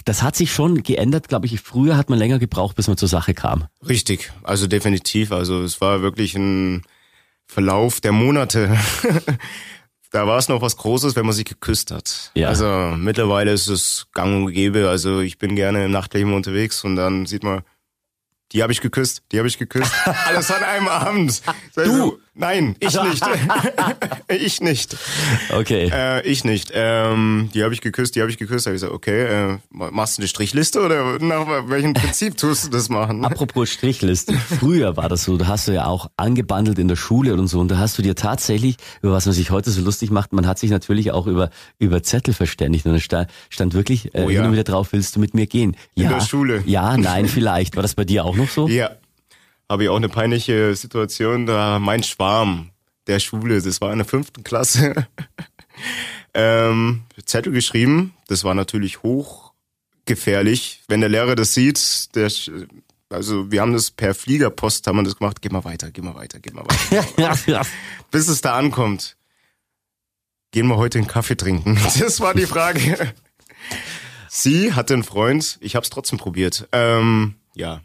[0.06, 1.60] das hat sich schon geändert, glaube ich.
[1.62, 3.66] Früher hat man länger gebraucht, bis man zur Sache kam.
[3.88, 5.32] Richtig, also definitiv.
[5.32, 6.84] Also es war wirklich ein
[7.46, 8.78] Verlauf der Monate.
[10.12, 12.32] da war es noch was Großes, wenn man sich geküsst hat.
[12.36, 12.50] Ja.
[12.50, 14.90] Also mittlerweile ist es gang und gäbe.
[14.90, 17.64] Also ich bin gerne im Nachtleben unterwegs und dann sieht man,
[18.52, 19.92] die habe ich geküsst, die habe ich geküsst.
[20.28, 21.42] Alles an einem Abend.
[21.76, 22.20] Du?
[22.36, 23.24] Nein, ich nicht.
[24.28, 24.98] ich nicht.
[25.52, 25.92] Okay.
[25.94, 26.72] Äh, ich nicht.
[26.74, 28.66] Ähm, die habe ich geküsst, die habe ich geküsst.
[28.66, 32.66] Da habe ich gesagt, okay, äh, machst du eine Strichliste oder nach welchem Prinzip tust
[32.66, 33.24] du das machen?
[33.24, 34.34] Apropos Strichliste.
[34.34, 37.60] Früher war das so, da hast du ja auch angebandelt in der Schule und so
[37.60, 40.48] und da hast du dir tatsächlich, über was man sich heute so lustig macht, man
[40.48, 44.40] hat sich natürlich auch über, über Zettel verständigt und da stand, wirklich äh, Oh ja.
[44.40, 45.76] hin und wieder drauf, willst du mit mir gehen?
[45.96, 46.64] Ja, der Schule.
[46.66, 47.76] Ja, nein, vielleicht.
[47.76, 48.68] War das bei dir auch noch so?
[48.68, 48.92] Ja.
[49.74, 52.70] Habe ich auch eine peinliche Situation, da mein Schwarm
[53.08, 55.08] der Schule, das war in der fünften Klasse,
[56.36, 58.14] ähm, Zettel geschrieben.
[58.28, 60.84] Das war natürlich hochgefährlich.
[60.88, 62.32] Wenn der Lehrer das sieht, der,
[63.10, 66.14] also wir haben das per Fliegerpost, haben wir das gemacht, geh mal weiter, geh mal
[66.14, 67.66] weiter, geh mal weiter.
[68.12, 69.18] Bis es da ankommt.
[70.52, 71.80] Gehen wir heute einen Kaffee trinken?
[72.00, 73.12] Das war die Frage.
[74.30, 76.68] Sie hatte einen Freund, ich habe es trotzdem probiert.
[76.74, 77.82] Ähm, ja,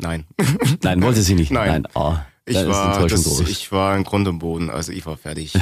[0.00, 0.24] nein.
[0.82, 1.50] Nein, wollte sie nicht.
[1.50, 1.82] Nein.
[1.82, 1.86] Nein.
[1.94, 2.14] Oh,
[2.46, 5.52] Ich war, das, ich war in Grund und Boden, also ich war fertig.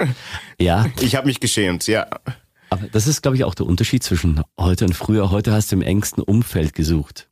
[0.60, 2.06] ja, Ich habe mich geschämt, ja.
[2.70, 5.30] aber das ist, glaube ich, auch der Unterschied zwischen heute und früher.
[5.30, 7.28] Heute hast du im engsten Umfeld gesucht.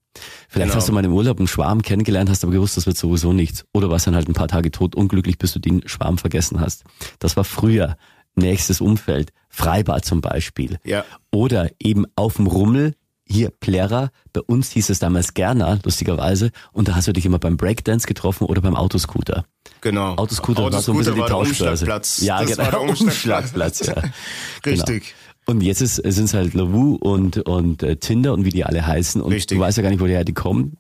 [0.49, 0.77] Vielleicht Genau.
[0.77, 3.65] hast du mal im Urlaub einen Schwarm kennengelernt, hast aber gewusst, das wird sowieso nichts.
[3.75, 6.85] Oder warst dann halt ein paar Tage tot unglücklich, bis du den Schwarm vergessen hast.
[7.19, 7.97] Das war früher.
[8.35, 9.33] Nächstes Umfeld.
[9.51, 10.79] Freibad zum Beispiel.
[10.85, 11.05] Ja.
[11.31, 12.95] Oder eben auf dem Rummel,
[13.29, 17.39] hier Plärrer, bei uns hieß es damals Gerner, lustigerweise, und da hast du dich immer
[17.39, 19.45] beim Breakdance getroffen oder beim Autoscooter.
[19.81, 20.15] Genau.
[20.15, 21.87] Autoscooter, war so ein bisschen die Tauschbörse.
[21.87, 21.99] Ja,
[22.41, 22.59] das genau.
[22.59, 23.81] war der Umschlagplatz.
[23.81, 24.03] Umschlagplatz, ja.
[24.71, 25.03] Richtig.
[25.05, 25.17] Genau.
[25.49, 29.21] Und jetzt sind es halt Lavu und, und äh, Tinder und wie die alle heißen.
[29.21, 29.59] Und Richtig.
[29.59, 30.77] du weißt ja gar nicht, woher die kommen.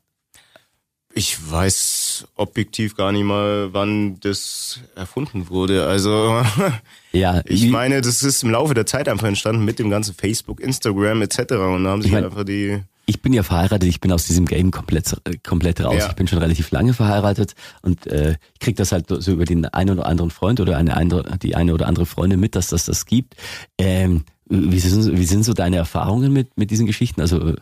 [1.14, 2.05] Ich weiß
[2.36, 5.86] objektiv gar nicht mal, wann das erfunden wurde.
[5.86, 6.42] Also
[7.12, 10.60] Ja, ich meine, das ist im Laufe der Zeit einfach entstanden mit dem ganzen Facebook,
[10.60, 11.38] Instagram etc.
[11.52, 14.26] Und da haben sich Ich mein- einfach die ich bin ja verheiratet, ich bin aus
[14.26, 15.94] diesem Game komplett, äh, komplett raus.
[16.00, 16.08] Ja.
[16.08, 19.64] Ich bin schon relativ lange verheiratet und äh, ich krieg das halt so über den
[19.64, 22.84] einen oder anderen Freund oder eine andere, die eine oder andere Freundin mit, dass das
[22.86, 23.36] das gibt.
[23.78, 27.20] Ähm, wie, sind, wie sind so deine Erfahrungen mit, mit diesen Geschichten?
[27.20, 27.54] Also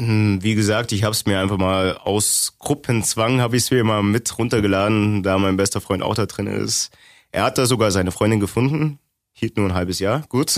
[0.00, 4.04] Wie gesagt, ich habe es mir einfach mal aus Gruppenzwang, habe ich es mir mal
[4.04, 6.90] mit runtergeladen, da mein bester Freund auch da drin ist.
[7.32, 9.00] Er hat da sogar seine Freundin gefunden,
[9.32, 10.54] hielt nur ein halbes Jahr, gut.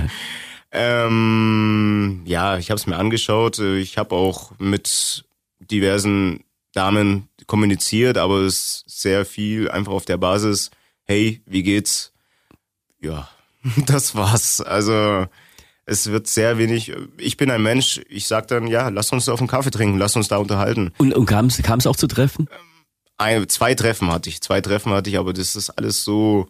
[0.72, 3.60] ähm, ja, ich habe es mir angeschaut.
[3.60, 5.24] Ich habe auch mit
[5.60, 10.72] diversen Damen kommuniziert, aber es ist sehr viel einfach auf der Basis,
[11.04, 12.12] hey, wie geht's?
[13.00, 13.28] Ja,
[13.86, 14.60] das war's.
[14.60, 15.26] Also
[15.86, 16.92] es wird sehr wenig.
[17.18, 20.16] Ich bin ein Mensch, ich sag dann, ja, lass uns auf einen Kaffee trinken, lass
[20.16, 20.92] uns da unterhalten.
[20.98, 22.48] und, und kam es auch zu Treffen?
[23.16, 26.48] Ein, zwei Treffen hatte ich, zwei Treffen hatte ich, aber das ist alles so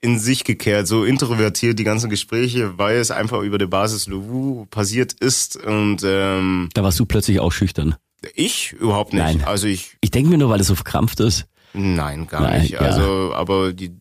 [0.00, 4.66] in sich gekehrt, so introvertiert, die ganzen Gespräche, weil es einfach über der Basis Louvou
[4.66, 7.96] passiert ist und ähm, Da warst du plötzlich auch schüchtern.
[8.34, 9.22] ich überhaupt nicht.
[9.22, 9.42] Nein.
[9.44, 11.46] Also ich, Ich denke mir nur, weil es so verkrampft ist.
[11.72, 12.72] nein, gar Nein, nicht.
[12.72, 12.80] ja.
[12.80, 13.96] Also, aber die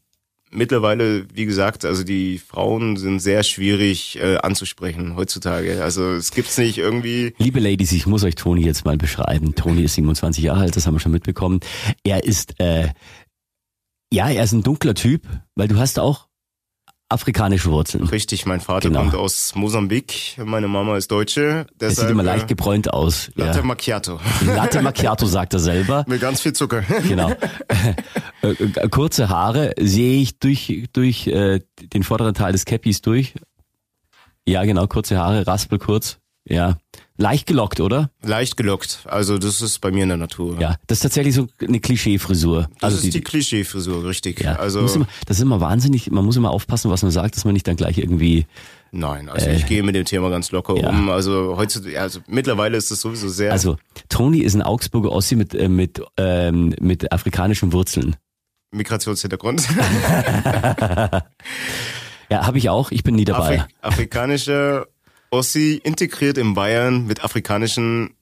[0.53, 5.83] mittlerweile, wie gesagt, also die Frauen sind sehr schwierig äh, anzusprechen heutzutage.
[5.83, 7.33] Also es gibt's nicht irgendwie.
[7.37, 9.55] Liebe Ladies, ich muss euch Toni jetzt mal beschreiben.
[9.55, 11.59] Toni ist 27 Jahre alt, das haben wir schon mitbekommen.
[12.03, 12.89] Er ist, äh,
[14.11, 16.27] ja, er ist ein dunkler Typ, weil du hast auch
[17.13, 18.03] afrikanische Wurzeln.
[18.05, 19.01] Richtig, mein Vater Genau.
[19.01, 21.41] kommt aus Mosambik, meine Mama ist Deutsche.
[21.43, 23.31] Er sieht Deshalb, immer leicht äh, gebräunt aus.
[23.35, 23.63] Latte Ja.
[23.65, 24.19] Macchiato.
[24.45, 26.03] Latte Macchiato sagt er selber.
[26.07, 26.83] Mit ganz viel Zucker.
[27.07, 27.31] Genau.
[28.41, 31.61] Äh, äh, Kurze Haare sehe ich durch, durch äh,
[31.93, 33.33] den vorderen Teil des Cappies durch.
[34.47, 36.17] Ja, genau, kurze Haare, raspelkurz.
[36.45, 36.77] Ja.
[37.17, 38.09] Leicht gelockt, oder?
[38.23, 38.99] Leicht gelockt.
[39.05, 40.59] Also das ist bei mir in der Natur.
[40.59, 40.77] Ja.
[40.87, 42.69] Das ist tatsächlich so eine Klischee-Frisur.
[42.79, 44.41] Das also ist die, Klischee-Frisur, richtig.
[44.41, 47.45] Ja, also immer, das ist immer wahnsinnig, man muss immer aufpassen, was man sagt, dass
[47.45, 48.47] man nicht dann gleich irgendwie,
[48.91, 50.81] nein, also ich gehe mit dem Thema ganz locker Äh.
[50.81, 50.89] ja.
[50.89, 51.09] um.
[51.09, 53.51] Also heutzutage, also mittlerweile ist es sowieso sehr.
[53.51, 53.77] also
[54.09, 58.15] Toni ist ein Augsburger Ossi mit, äh, mit, ähm, mit afrikanischen Wurzeln.
[58.71, 59.67] Migrationshintergrund.
[62.29, 63.59] Ja, habe ich auch, ich bin nie dabei.
[63.59, 64.87] Afri afrikanischer
[65.33, 68.13] Ossi integriert in Bayern mit afrikanischen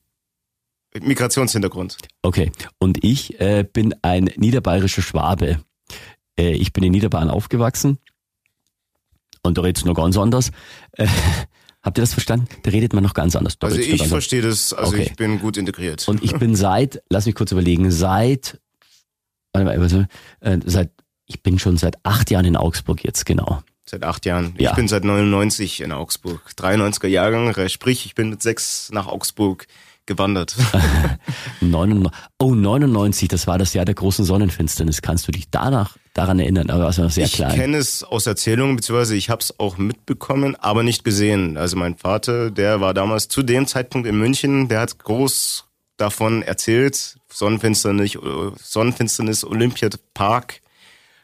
[0.97, 1.97] Migrationshintergrund.
[2.21, 5.59] Okay, und ich äh, bin ein niederbayerischer Schwabe.
[6.39, 7.97] Äh, ich bin in Niederbayern aufgewachsen
[9.43, 10.51] und da redet's noch ganz anders.
[10.93, 11.07] Äh,
[11.83, 12.47] habt ihr das verstanden?
[12.63, 13.59] Da redet man noch ganz anders.
[13.59, 15.07] Da Also ich verstehe das, also Okay.
[15.09, 16.07] ich bin gut integriert.
[16.07, 18.61] Und ich bin seit, lass mich kurz überlegen, seit,
[19.51, 20.07] warte mal,
[20.39, 20.91] äh, seit,
[21.25, 23.63] ich bin schon seit acht Jahren in Augsburg jetzt, genau.
[23.91, 24.55] Seit acht Jahren.
[24.57, 24.69] Ja.
[24.69, 26.39] Ich bin seit 99 in Augsburg.
[26.57, 29.67] 93er Jahrgang, sprich, ich bin mit sechs nach Augsburg
[30.05, 30.55] gewandert.
[31.59, 35.01] 99, oh, 99, das war das Jahr der großen Sonnenfinsternis.
[35.01, 37.51] Kannst du dich danach daran erinnern, aber war sehr ich klein.
[37.51, 41.57] Ich kenne es aus Erzählungen, beziehungsweise ich habe es auch mitbekommen, aber nicht gesehen.
[41.57, 45.65] Also mein Vater, der war damals zu dem Zeitpunkt in München, der hat groß
[45.97, 48.17] davon erzählt, Sonnenfinsternis,
[48.57, 50.61] Sonnenfinsternis Olympiapark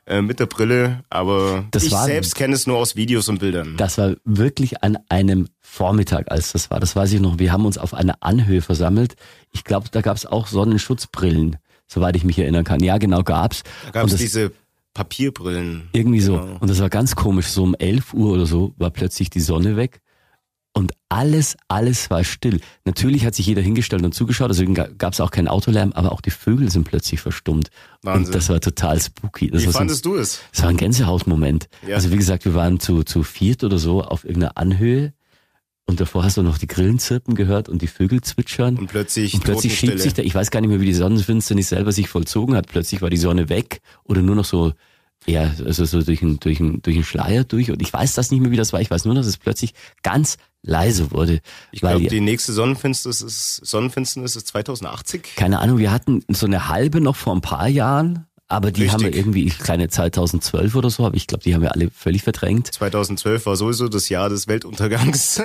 [0.07, 3.39] äh, mit der Brille, aber Das ich war- selbst kenne es nur aus Videos und
[3.39, 3.75] Bildern.
[3.77, 6.79] Das war wirklich an einem Vormittag, als das war.
[6.79, 7.39] Das weiß ich noch.
[7.39, 9.15] Wir haben uns auf einer Anhöhe versammelt.
[9.51, 12.81] Ich glaube, da gab es auch Sonnenschutzbrillen, soweit ich mich erinnern kann.
[12.83, 13.63] Ja, genau, gab's.
[13.85, 14.51] da gab es diese
[14.93, 15.89] Papierbrillen.
[15.93, 16.37] Irgendwie so.
[16.39, 16.57] Genau.
[16.59, 17.47] Und das war ganz komisch.
[17.47, 20.01] So um 11 Uhr oder so war plötzlich die Sonne weg.
[20.77, 22.59] Und alles, alles war still.
[22.85, 26.21] Natürlich hat sich jeder hingestellt und zugeschaut, deswegen gab es auch keinen Autolärm, aber auch
[26.21, 27.69] die Vögel sind plötzlich verstummt.
[28.03, 28.25] Wahnsinn.
[28.27, 29.49] Und das war total spooky.
[29.49, 30.39] Das Wie war so ein- fandest du es?
[30.51, 31.67] Das war ein Gänsehautmoment.
[31.87, 31.95] Ja.
[31.95, 35.13] Also wie gesagt, wir waren zu, zu viert oder so auf irgendeiner Anhöhe
[35.85, 38.77] und davor hast du noch die Grillen zirpen gehört und die Vögel zwitschern.
[38.77, 41.69] Und plötzlich, Und plötzlich schiebt sich da, ich weiß gar nicht mehr, wie die Sonnenfinsternis
[41.69, 42.67] selber sich vollzogen hat.
[42.67, 44.73] Plötzlich war die Sonne weg oder nur noch so,
[45.27, 47.69] ja, also so durch einen, durch einen, durch einen Schleier durch.
[47.69, 48.79] Und ich weiß das nicht mehr, wie das war.
[48.79, 51.41] Ich weiß nur, dass es plötzlich ganz leise wurde.
[51.71, 55.35] Ich glaube, die nächste Sonnenfinsternis ist, Sonnenfinsternis ist 2080.
[55.35, 58.93] keine Ahnung, wir hatten so eine halbe noch vor ein paar Jahren, aber die Richtig.
[58.93, 62.23] haben wir irgendwie, kleine 2012 oder so, aber ich glaube, die haben wir alle völlig
[62.23, 62.73] verdrängt.
[62.73, 65.41] 2012 war sowieso das Jahr des Weltuntergangs.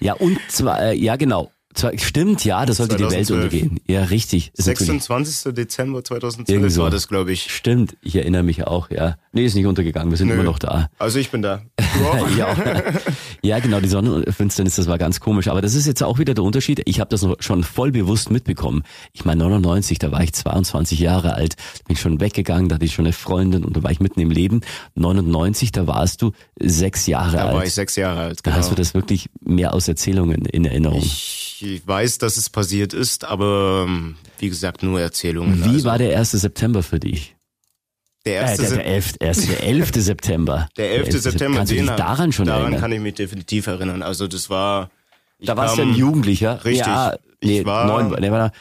[0.00, 1.50] Ja, und zwar, äh, ja genau.
[1.96, 3.44] Stimmt, ja, das sollte die Welt 2012.
[3.62, 3.80] untergehen.
[3.86, 4.50] Ja, richtig.
[4.56, 5.54] Ist natürlich- 26.
[5.54, 6.82] Dezember 2012 Irgendwie so.
[6.82, 7.42] war das, glaube ich.
[7.54, 9.16] Stimmt, ich erinnere mich auch, ja.
[9.32, 10.34] Nee, ist nicht untergegangen, wir sind Nö.
[10.34, 10.88] immer noch da.
[10.98, 11.62] Also ich bin da.
[11.76, 12.28] Du auch?
[12.36, 12.54] ja,
[13.42, 15.46] ja, genau, die Sonnenfinsternis, das war ganz komisch.
[15.46, 16.82] Aber das ist jetzt auch wieder der Unterschied.
[16.86, 18.82] Ich habe das noch schon voll bewusst mitbekommen.
[19.12, 21.54] Ich meine, 99, da war ich 22 Jahre alt,
[21.86, 24.30] bin schon weggegangen, da hatte ich schon eine Freundin und da war ich mitten im
[24.32, 24.60] Leben.
[24.96, 27.54] 99, da warst du sechs Jahre Da alt.
[27.56, 28.40] war ich sechs Jahre alt.
[28.42, 28.56] da Genau.
[28.56, 30.98] hast du das wirklich mehr aus Erzählungen in Erinnerung.
[31.00, 35.64] ich weiß, dass es passiert ist, aber ähm, wie gesagt, nur Erzählungen.
[35.64, 36.30] Wie also, war der 1.
[36.32, 37.34] September für dich?
[38.26, 39.90] der Äh, erste der, der, 11, erst der 11.
[39.94, 40.68] September.
[40.76, 41.20] Der 11.
[41.22, 42.80] September, Kannst du dich daran schon daran erinnern?
[42.80, 44.02] kann ich mich definitiv erinnern.
[44.02, 44.90] Also das war,
[45.38, 46.64] ich da warst du ein Jugendlicher.
[46.64, 46.86] Richtig.
[46.86, 48.52] Ja, nee, Ich war- neun, nee, war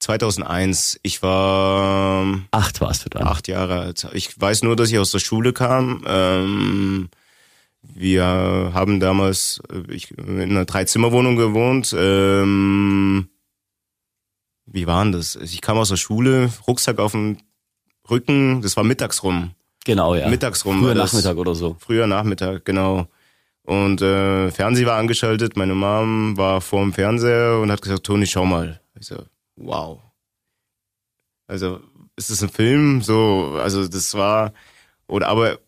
[0.00, 1.00] 2001.
[1.02, 3.26] Ich war acht warst du dann.
[3.26, 4.06] acht Jahre alt.
[4.12, 6.04] Ich weiß nur, dass ich aus der Schule kam.
[6.06, 7.08] Ähm,
[7.92, 11.94] wir haben damals äh, ich, in einer Dreizimmerwohnung gewohnt.
[11.96, 13.28] Ähm,
[14.66, 15.36] wie waren das?
[15.36, 17.38] Ich kam aus der Schule, Rucksack auf dem
[18.10, 18.62] Rücken.
[18.62, 19.52] Das war mittags rum.
[19.84, 20.28] Genau, ja.
[20.28, 20.94] Mittags rum Früher war.
[20.94, 21.76] Nachmittag oder so.
[21.78, 23.06] Früher Nachmittag, genau.
[23.62, 25.56] Und äh, Fernseher war angeschaltet.
[25.56, 28.80] Meine Mom war vor dem Fernseher und hat gesagt, Toni, schau mal.
[28.98, 29.22] Ich so,
[29.56, 30.00] wow.
[31.46, 31.80] Also,
[32.16, 33.02] ist das ein Film?
[33.02, 34.52] So, also das war,
[35.06, 35.58] oder aber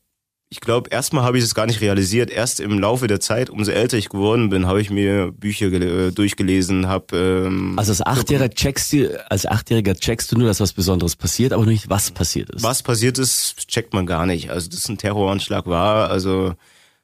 [0.49, 2.31] ich glaube, erstmal habe ich es gar nicht realisiert.
[2.31, 6.13] Erst im Laufe der Zeit, umso älter ich geworden bin, habe ich mir Bücher äh,
[6.13, 10.73] durchgelesen, habe ähm, Also als Achtjähriger checkst du, als Achtjähriger checkst du nur, dass was
[10.73, 12.63] Besonderes passiert, aber nicht was passiert ist.
[12.63, 14.51] Was passiert ist, checkt man gar nicht.
[14.51, 16.55] Also, dass ein Terroranschlag war, also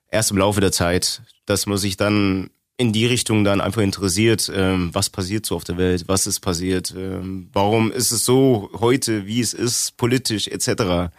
[0.08, 2.50] erst im Laufe der Zeit, dass man sich dann
[2.82, 6.40] in die Richtung dann einfach interessiert, ähm, was passiert so auf der Welt, was ist
[6.40, 11.14] passiert, ähm, warum ist es so heute, wie es ist, politisch etc.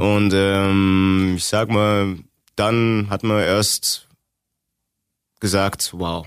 [0.00, 2.16] Und ähm, ich sag mal,
[2.56, 4.08] dann hat man erst
[5.40, 6.26] gesagt, wow,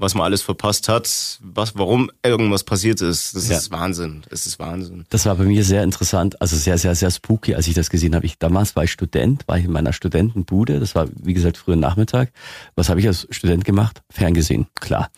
[0.00, 3.58] was man alles verpasst hat, was, warum irgendwas passiert ist, das Ja.
[3.58, 5.04] ist Wahnsinn, es ist Wahnsinn.
[5.10, 8.14] Das war bei mir sehr interessant, also sehr, sehr, sehr spooky, als ich das gesehen
[8.14, 8.26] habe.
[8.26, 11.76] Ich, damals war ich Student, war ich in meiner Studentenbude, das war, wie gesagt, früher
[11.76, 12.32] Nachmittag.
[12.74, 14.02] Was habe ich als Student gemacht?
[14.10, 15.10] Ferngesehen, klar.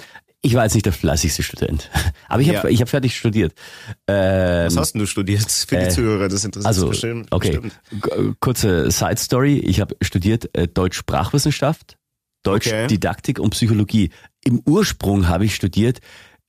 [0.45, 1.89] Ich war jetzt nicht der fleißigste Student,
[2.29, 2.75] aber ich habe Ja.
[2.75, 3.53] ich hab fertig studiert.
[4.09, 6.29] Ähm, Was hast denn du studiert für die äh, Zuhörer?
[6.29, 7.29] Das interessiert also, bestimmt.
[7.31, 7.75] okay, bestimmt.
[8.03, 9.59] G- kurze Side Story.
[9.59, 11.97] Ich habe studiert äh, Deutsch-Sprachwissenschaft,
[12.43, 12.89] Deutsch Okay.
[12.89, 14.11] Didaktik und Psychologie.
[14.45, 16.01] Im Ursprung habe ich studiert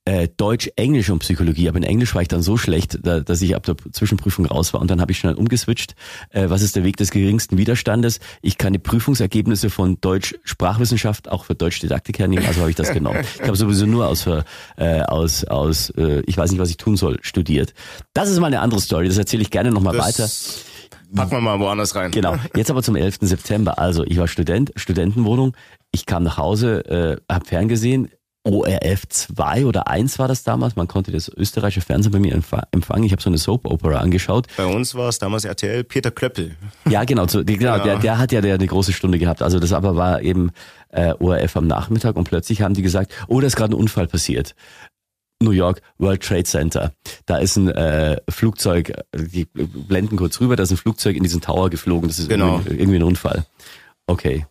[0.06, 3.40] äh, Deutsch, Englisch und Psychologie, aber in Englisch war ich dann so schlecht, da, dass
[3.40, 5.94] ich ab der Zwischenprüfung raus war und dann habe ich schnell umgeswitcht.
[6.30, 8.20] Äh, was ist der Weg des geringsten Widerstandes?
[8.42, 12.76] Ich kann die Prüfungsergebnisse von Deutsch Sprachwissenschaft auch für Deutsch Didaktik hernehmen, also habe ich
[12.76, 13.24] das genommen.
[13.34, 16.96] Ich habe sowieso nur aus, äh, aus, aus äh, ich weiß nicht, was ich tun
[16.96, 17.72] soll, studiert.
[18.12, 20.28] Das ist mal eine andere Story, das erzähle ich gerne nochmal weiter.
[21.14, 22.10] Packen wir mal woanders rein.
[22.10, 22.36] Genau.
[22.54, 23.18] Jetzt aber zum 11.
[23.22, 23.78] September.
[23.78, 25.56] Also ich war Student, Studentenwohnung.
[25.92, 26.84] Ich kam nach Hause,
[27.28, 28.08] äh, habe ferngesehen.
[28.46, 30.76] ORF 2 oder 1 war das damals.
[30.76, 33.04] Man konnte das österreichische Fernsehen bei mir empfa- empfangen.
[33.04, 34.48] Ich habe so eine Soap Opera angeschaut.
[34.58, 36.54] Bei uns war es damals RTL Peter Klöppel.
[36.86, 37.26] Ja, genau.
[37.26, 37.78] So, genau Ja.
[37.78, 39.40] der, der hat ja der, eine große Stunde gehabt.
[39.40, 40.50] Also das aber war eben
[40.90, 44.08] äh, ORF am Nachmittag und plötzlich haben die gesagt, oh, da ist gerade ein Unfall
[44.08, 44.54] passiert.
[45.44, 46.92] New York World Trade Center.
[47.26, 51.22] Da ist ein äh, Flugzeug, äh, die blenden kurz rüber, da ist ein Flugzeug in
[51.22, 52.08] diesen Tower geflogen.
[52.08, 52.56] Das ist Genau.
[52.58, 53.44] irgendwie, irgendwie ein Unfall.
[54.06, 54.46] Okay.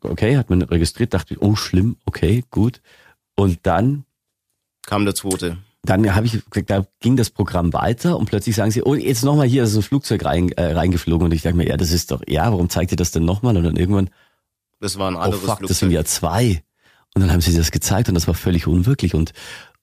[0.00, 2.80] Okay, hat man registriert, dachte ich, oh schlimm, okay, gut.
[3.36, 4.04] Und dann
[4.86, 5.58] Kam der zweite.
[5.84, 9.46] dann habe ich, da ging das Programm weiter und plötzlich sagen sie, oh, jetzt nochmal
[9.46, 12.22] hier, ist ein Flugzeug rein, äh, reingeflogen und ich dachte mir, ja, das ist doch,
[12.26, 13.56] ja, warum zeigt ihr das denn nochmal?
[13.56, 14.10] Und dann irgendwann,
[14.80, 15.68] Das war ein oh anderes fuck, Flugzeug.
[15.68, 16.64] das sind ja zwei.
[17.14, 19.32] Und dann haben sie das gezeigt und das war völlig unwirklich und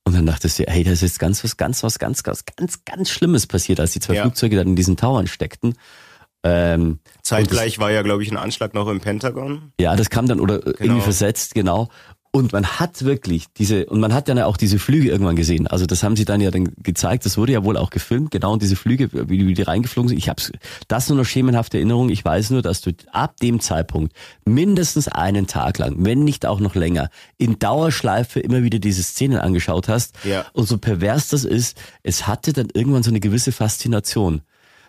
[0.05, 2.85] und dann dachtest du, hey, das ist jetzt ganz was, ganz was, ganz, ganz, ganz,
[2.85, 4.21] ganz Schlimmes passiert, als die zwei Ja.
[4.23, 5.75] Flugzeuge dann in diesen Towern steckten.
[6.43, 9.71] Ähm, Zeitgleich war ja, glaube ich, ein Anschlag noch im Pentagon.
[9.79, 10.75] Ja, das kam dann oder Genau.
[10.79, 11.89] irgendwie versetzt, genau.
[12.35, 15.67] Und man hat wirklich diese, und man hat dann ja auch diese Flüge irgendwann gesehen.
[15.67, 18.51] Also das haben sie dann ja dann gezeigt, das wurde ja wohl auch gefilmt, genau,
[18.51, 20.17] und diese Flüge, wie, die- wie die reingeflogen sind.
[20.17, 20.51] Ich hab's,
[20.89, 22.09] das nur noch schemenhafte Erinnerung.
[22.09, 24.11] Ich weiß nur, dass du ab dem Zeitpunkt
[24.43, 29.37] mindestens einen Tag lang, wenn nicht auch noch länger, in Dauerschleife immer wieder diese Szenen
[29.37, 30.15] angeschaut hast.
[30.25, 30.45] Ja.
[30.51, 34.41] Und so pervers das ist, es hatte dann irgendwann so eine gewisse Faszination.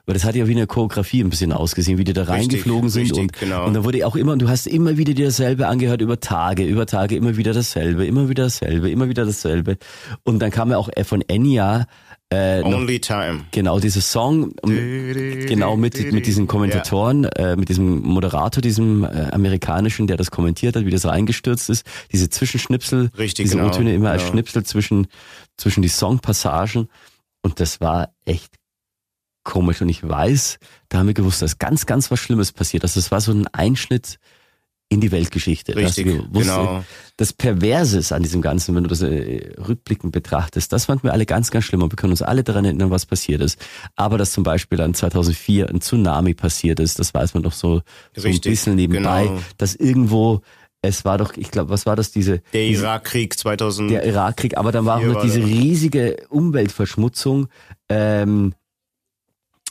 [0.07, 3.03] Weil das hat ja wie eine Choreografie ein bisschen ausgesehen, wie die da reingeflogen sind.
[3.03, 3.67] richtig, und, genau.
[3.67, 6.65] und dann wurde auch immer, und du hast immer wieder dir dasselbe angehört über Tage,
[6.65, 9.79] über Tage, immer wieder dasselbe, immer wieder dasselbe, immer wieder dasselbe.
[10.23, 11.87] Und dann kam ja auch von Enya
[12.29, 13.47] äh, noch, Only Time.
[13.53, 19.31] genau dieser Song, um, genau mit, mit diesen Kommentatoren, äh, mit diesem Moderator, diesem äh,
[19.31, 23.95] amerikanischen, der das kommentiert hat, wie das reingestürzt ist, diese Zwischenschnipsel, Richtig, diese genau, O-Töne
[23.95, 24.33] immer als genau.
[24.33, 25.07] Schnipsel zwischen,
[25.57, 26.89] zwischen die Songpassagen.
[27.43, 28.56] Und das war echt
[29.47, 29.81] komisch.
[29.81, 30.59] Und ich weiß,
[30.91, 32.83] da haben wir gewusst, dass ganz, ganz was Schlimmes passiert.
[32.83, 34.19] Also das war so ein Einschnitt
[34.89, 35.75] in die Weltgeschichte.
[35.75, 36.85] Richtig, gewusst, genau.
[37.17, 41.13] Das Perverse ist an diesem Ganzen, wenn du das äh, rückblickend betrachtest, das fanden wir
[41.13, 43.59] alle ganz, ganz schlimm und wir können uns alle daran erinnern, was passiert ist.
[43.97, 47.83] Aber dass zum Beispiel dann 2004 ein Tsunami passiert ist, das weiß man doch so,
[48.15, 49.41] so ein bisschen nebenbei, genau.
[49.59, 50.43] dass irgendwo,
[50.83, 53.91] es war doch, ich glaube, was war das, diese, Der Irakkrieg 2000.
[53.91, 57.49] der Irakkrieg, aber dann war auch noch diese riesige Umweltverschmutzung.
[57.89, 58.55] Ähm,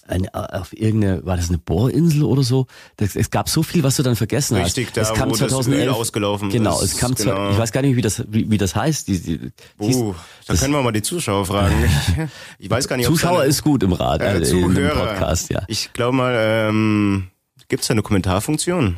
[0.07, 2.67] eine, auf irgendeine, war das eine Bohrinsel oder so?
[2.97, 4.97] Das, es gab so viel, was du dann vergessen Richtig, hast.
[4.97, 7.51] da es kam wo das Öl 2011, ausgelaufen Genau, es kam zwar, genau.
[7.51, 9.07] ich weiß gar nicht, wie das, wie, wie das heißt.
[9.07, 9.39] Die, die,
[9.79, 10.13] hieß- Uh,
[10.47, 11.75] da das- können wir mal die Zuschauer fragen.
[12.59, 15.07] Ich weiß gar nicht, ob Zuschauer ist gut im Rad, äh, dem Zuhörer.
[15.07, 15.63] Podcast, ja.
[15.67, 17.27] Ich glaube mal, ähm,
[17.67, 18.97] gibt's da eine Kommentarfunktion?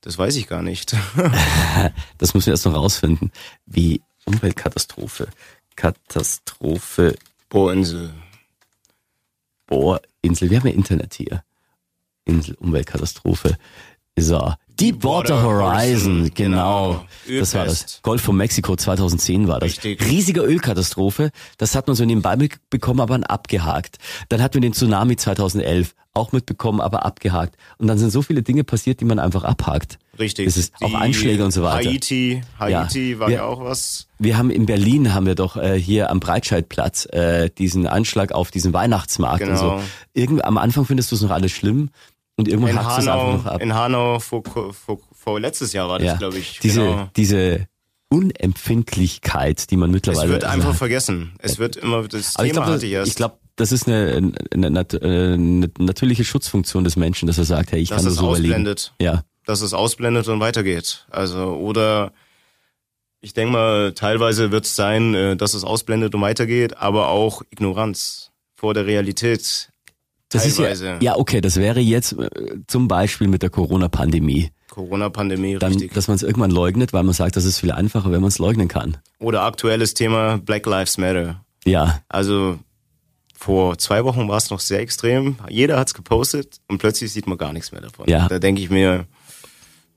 [0.00, 0.96] Das weiß ich gar nicht.
[2.18, 3.30] Das müssen wir erst noch rausfinden.
[3.66, 5.28] Wie Umweltkatastrophe.
[5.76, 7.16] Katastrophe
[7.48, 8.10] Bohrinsel.
[10.22, 10.50] Bohrinsel.
[10.50, 11.42] Wir haben ja Internet hier.
[12.24, 13.56] Insel, Umweltkatastrophe.
[14.16, 14.52] So.
[14.78, 17.04] Deepwater Horizon, Horizon, genau.
[17.26, 17.40] genau.
[17.40, 18.00] Das war das.
[18.02, 19.70] Golf von Mexiko 2010 war das.
[19.70, 20.02] Richtig.
[20.04, 21.30] Riesige Ölkatastrophe.
[21.58, 23.98] Das hat man so nebenbei mitbekommen, aber abgehakt.
[24.28, 27.56] Dann hatten wir den Tsunami 2011 auch mitbekommen, aber abgehakt.
[27.78, 29.98] Und dann sind so viele Dinge passiert, die man einfach abhakt.
[30.18, 30.44] Richtig.
[30.46, 31.88] Das ist auch Anschläge und so weiter.
[31.88, 33.18] Haiti, Haiti Ja.
[33.18, 34.08] war Wir- ja auch was.
[34.22, 38.50] Wir haben in Berlin haben wir doch äh, hier am Breitscheidplatz äh, diesen Anschlag auf
[38.52, 39.70] diesen Weihnachtsmarkt und so.
[39.70, 39.82] Genau.
[40.14, 41.90] Irgend, am Anfang findest du es noch alles schlimm
[42.36, 43.60] und irgendwann In hackst du es einfach Hanau, noch ab.
[43.62, 46.16] in Hanau vor, vor, vor letztes Jahr war das, ja.
[46.16, 46.60] glaube ich.
[46.60, 47.08] Diese, genau.
[47.16, 47.66] diese
[48.10, 50.76] Unempfindlichkeit, die man Es mittlerweile wird einfach hat.
[50.76, 51.32] vergessen.
[51.38, 53.08] Es wird immer, das Aber ich Thema glaube, ich erst.
[53.08, 57.72] ich glaub, das ist eine, eine, äh, eine natürliche Schutzfunktion des Menschen, dass er sagt,
[57.72, 58.92] hey, ich dass kann das es so ausblendet.
[59.00, 61.06] Ja, Dass es ausblendet und weitergeht.
[61.10, 62.12] Also, oder
[63.22, 67.42] ich denke mal, teilweise wird es sein, äh, dass es ausblendet und weitergeht, aber auch
[67.50, 69.70] Ignoranz vor der Realität.
[70.28, 70.98] das ist ja, Teilweise.
[71.00, 72.28] ja okay, das wäre jetzt äh,
[72.66, 75.92] zum Beispiel mit der Corona-Pandemie, Corona-Pandemie, richtig.
[75.94, 78.38] dass man es irgendwann leugnet, weil man sagt, das ist viel einfacher, wenn man es
[78.38, 78.96] leugnen kann.
[79.18, 81.44] Oder aktuelles Thema Black Lives Matter.
[81.64, 82.58] Ja, Also
[83.36, 85.36] vor zwei Wochen war es noch sehr extrem.
[85.48, 88.08] Jeder hat's gepostet und plötzlich sieht man gar nichts mehr davon.
[88.08, 88.28] Ja.
[88.28, 89.06] Da denke ich mir,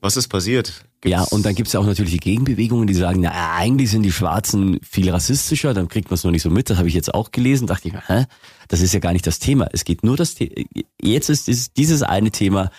[0.00, 0.84] was ist passiert?
[1.04, 4.02] Ja, Gibt's- und dann gibt's ja auch natürlich die Gegenbewegungen, die sagen, na, eigentlich sind
[4.02, 6.68] die Schwarzen viel rassistischer, dann kriegt man es noch nicht so mit.
[6.70, 8.24] Das habe ich jetzt auch gelesen, dachte ich, mir, hä?
[8.68, 9.68] Das ist ja gar nicht das Thema.
[9.72, 10.66] Es geht nur das The
[11.00, 12.70] jetzt ist dieses- dieses eine Thema,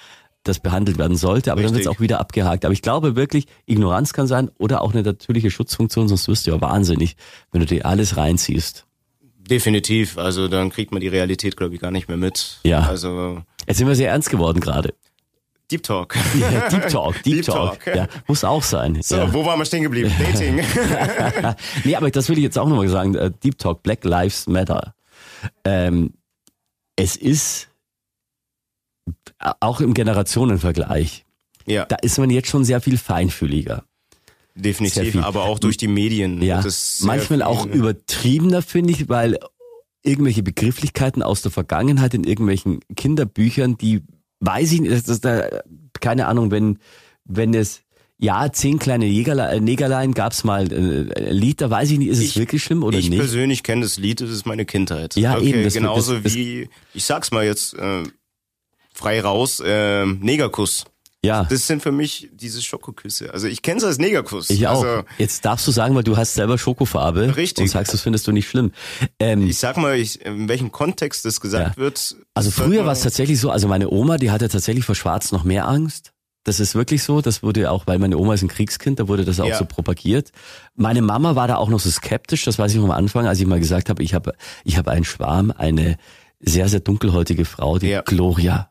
[0.43, 1.85] das behandelt werden sollte, aber dann Richtig.
[1.87, 2.65] wird's auch wieder abgehakt.
[2.65, 6.51] Aber ich glaube wirklich, Ignoranz kann sein oder auch eine natürliche Schutzfunktion, sonst wirst du
[6.51, 7.15] ja wahnsinnig,
[7.51, 8.85] wenn du dir alles reinziehst.
[9.49, 10.17] Definitiv.
[10.17, 12.59] Also dann kriegt man die Realität, glaube ich, gar nicht mehr mit.
[12.63, 12.81] Ja.
[12.81, 14.93] Also Jetzt sind wir sehr ernst geworden gerade.
[15.71, 16.15] Deep Talk.
[16.39, 17.83] Ja, Deep Talk, Deep, Deep Talk.
[17.83, 17.95] Talk.
[17.95, 19.01] Ja, muss auch sein.
[19.01, 19.33] So, ja.
[19.33, 20.11] wo waren wir stehen geblieben?
[20.19, 20.61] Dating.
[21.83, 23.15] nee, aber das will ich jetzt auch nochmal sagen.
[23.15, 24.93] äh, Deep Talk, Black Lives Matter.
[25.65, 26.13] Ähm,
[26.95, 27.69] es ist
[29.59, 31.25] auch im Generationenvergleich,
[31.65, 33.83] ja, da ist man jetzt schon sehr viel feinfühliger.
[34.55, 35.11] Definitiv.
[35.11, 35.21] viel.
[35.21, 36.41] Aber auch durch die Medien.
[36.41, 36.63] Ja,
[37.01, 39.37] manchmal auch übertriebener, finde ich, weil
[40.01, 44.01] irgendwelche Begrifflichkeiten aus der Vergangenheit in irgendwelchen Kinderbüchern, die
[44.39, 45.47] weiß ich nicht, das ist da,
[45.99, 46.79] keine Ahnung, wenn,
[47.25, 47.81] wenn es,
[48.19, 50.75] ja, zehn kleine Jägerle, äh, Negerlein gab's mal äh,
[51.29, 53.19] ein Lied, da weiß ich nicht, ist es Ich- wirklich schlimm oder ich nicht?
[53.19, 55.15] persönlich kenne das Lied, das ist meine Kindheit.
[55.15, 58.03] Ja, okay, eben, das- genauso das- das- wie, ich sag's mal jetzt äh,
[58.93, 60.85] frei raus, äh, Negerkuss.
[61.25, 61.45] Ja.
[61.45, 63.33] Das sind für mich diese Schokoküsse.
[63.33, 64.49] Also ich kenne es als Negerkuss.
[64.51, 64.83] Ich auch.
[64.83, 67.35] Also, Jetzt darfst du sagen, weil du hast selber Schokofarbe.
[67.35, 67.63] Richtig.
[67.63, 68.71] Und sagst, das findest du nicht schlimm.
[69.19, 71.81] Ähm, ich sag mal, ich, in welchem Kontext das gesagt Ja.
[71.81, 72.15] wird.
[72.35, 75.43] also früher war es tatsächlich so, also meine Oma, die hatte tatsächlich vor Schwarz noch
[75.43, 76.11] mehr Angst.
[76.43, 77.19] Das ist wirklich so.
[77.19, 79.57] Das wurde auch, weil meine Oma ist ein Kriegskind, da wurde das auch Ja.
[79.57, 80.31] so propagiert.
[80.75, 83.39] Meine Mama war da auch noch so skeptisch, das weiß ich noch am Anfang, als
[83.39, 85.97] ich mal gesagt habe, ich habe ich habe einen Schwarm, eine
[86.39, 88.01] sehr, sehr dunkelhäutige Frau, die Ja.
[88.01, 88.69] Gloria.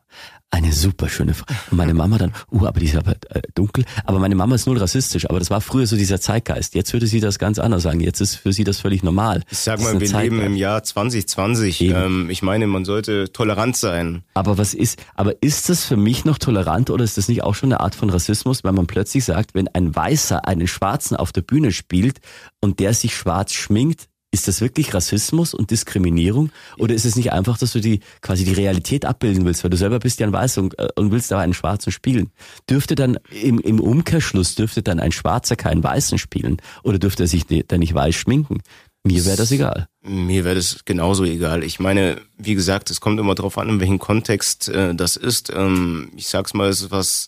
[0.49, 1.45] Eine super schöne Frau.
[1.71, 3.83] Und meine Mama dann, uh, aber die ist aber äh, dunkel.
[4.05, 5.29] Aber meine Mama ist null rassistisch.
[5.29, 6.73] Aber das war früher so dieser Zeitgeist.
[6.73, 7.99] Jetzt würde sie das ganz anders sagen.
[7.99, 9.43] Jetzt ist für sie das völlig normal.
[9.51, 10.45] Ich sag mal, wir leben Zeitgeist.
[10.45, 11.81] im Jahr 2020.
[11.81, 11.95] Eben.
[11.95, 14.23] Ähm, ich meine, man sollte tolerant sein.
[14.35, 17.53] Aber was ist, aber ist das für mich noch tolerant oder ist das nicht auch
[17.53, 21.33] schon eine Art von Rassismus, wenn man plötzlich sagt, wenn ein Weißer einen Schwarzen auf
[21.33, 22.19] der Bühne spielt
[22.61, 26.51] und der sich schwarz schminkt, ist das wirklich Rassismus und Diskriminierung?
[26.77, 29.77] Oder ist es nicht einfach, dass du die, quasi die Realität abbilden willst, weil du
[29.77, 32.29] selber bist ja ein Weißer und, äh, und willst aber einen Schwarzen spielen?
[32.69, 36.57] Dürfte dann im, im Umkehrschluss, dürfte dann ein Schwarzer keinen Weißen spielen?
[36.83, 38.59] Oder dürfte er sich ni- dann nicht weiß schminken?
[39.03, 39.87] Mir wäre das egal.
[40.01, 41.63] Mir wäre das genauso egal.
[41.63, 45.49] Ich meine, wie gesagt, es kommt immer darauf an, in welchem Kontext äh, das ist.
[45.55, 47.27] Ähm, ich sag's mal, es ist was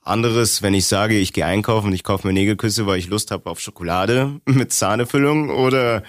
[0.00, 3.30] anderes, wenn ich sage, ich gehe einkaufen und ich kaufe mir Nägelküsse, weil ich Lust
[3.30, 6.02] habe auf Schokolade mit Sahnefüllung oder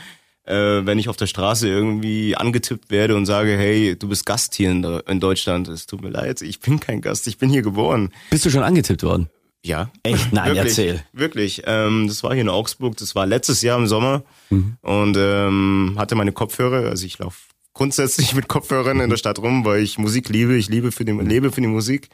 [0.49, 4.55] äh, wenn ich auf der Straße irgendwie angetippt werde und sage, hey, du bist Gast
[4.55, 5.67] hier in, in Deutschland.
[5.67, 8.12] Es tut mir leid, ich bin kein Gast, ich bin hier geboren.
[8.31, 9.29] Bist du schon angetippt worden?
[9.63, 9.89] Ja.
[10.03, 10.31] Echt?
[10.33, 11.03] Nein, wirklich, erzähl.
[11.13, 11.63] Wirklich.
[11.65, 14.77] Ähm, das war hier in Augsburg, das war letztes Jahr im Sommer Mhm.
[14.81, 17.38] und ähm, hatte meine Kopfhörer, also ich laufe
[17.73, 21.12] grundsätzlich mit Kopfhörern in der Stadt rum, weil ich Musik liebe, ich liebe für die,
[21.12, 22.09] lebe für die Musik.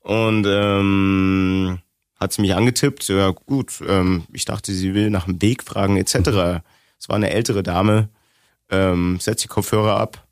[0.00, 1.78] Und ähm,
[2.18, 5.96] hat sie mich angetippt, ja gut, ähm, ich dachte, sie will nach dem Weg fragen,
[5.96, 6.62] etc.
[6.98, 8.08] Es war eine ältere Dame,
[8.70, 10.26] ähm, setzt die Kopfhörer ab.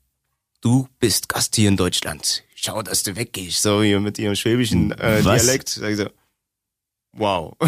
[0.61, 2.43] Du bist Gast hier in Deutschland.
[2.55, 3.61] Schau, dass du weggehst.
[3.61, 5.21] So hier mit ihrem schwäbischen äh?
[5.21, 5.69] Dialekt.
[5.69, 6.09] Sag ich so,
[7.13, 7.53] wow.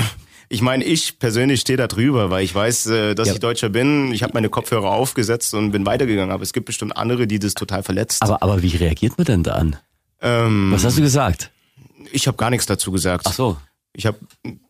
[0.50, 3.34] Ich meine, ich persönlich stehe da drüber, weil ich weiß, äh, dass Ja.
[3.34, 4.14] ich Deutscher bin.
[4.14, 6.32] Ich habe meine Kopfhörer aufgesetzt und bin weitergegangen.
[6.32, 8.22] Aber es gibt bestimmt andere, die das total verletzt.
[8.24, 9.76] Aber, aber wie reagiert man denn dann?
[10.22, 11.52] ähm, Was hast du gesagt?
[12.14, 13.26] ich habe gar nichts dazu gesagt.
[13.28, 13.58] Ach so.
[13.92, 14.18] Ich habe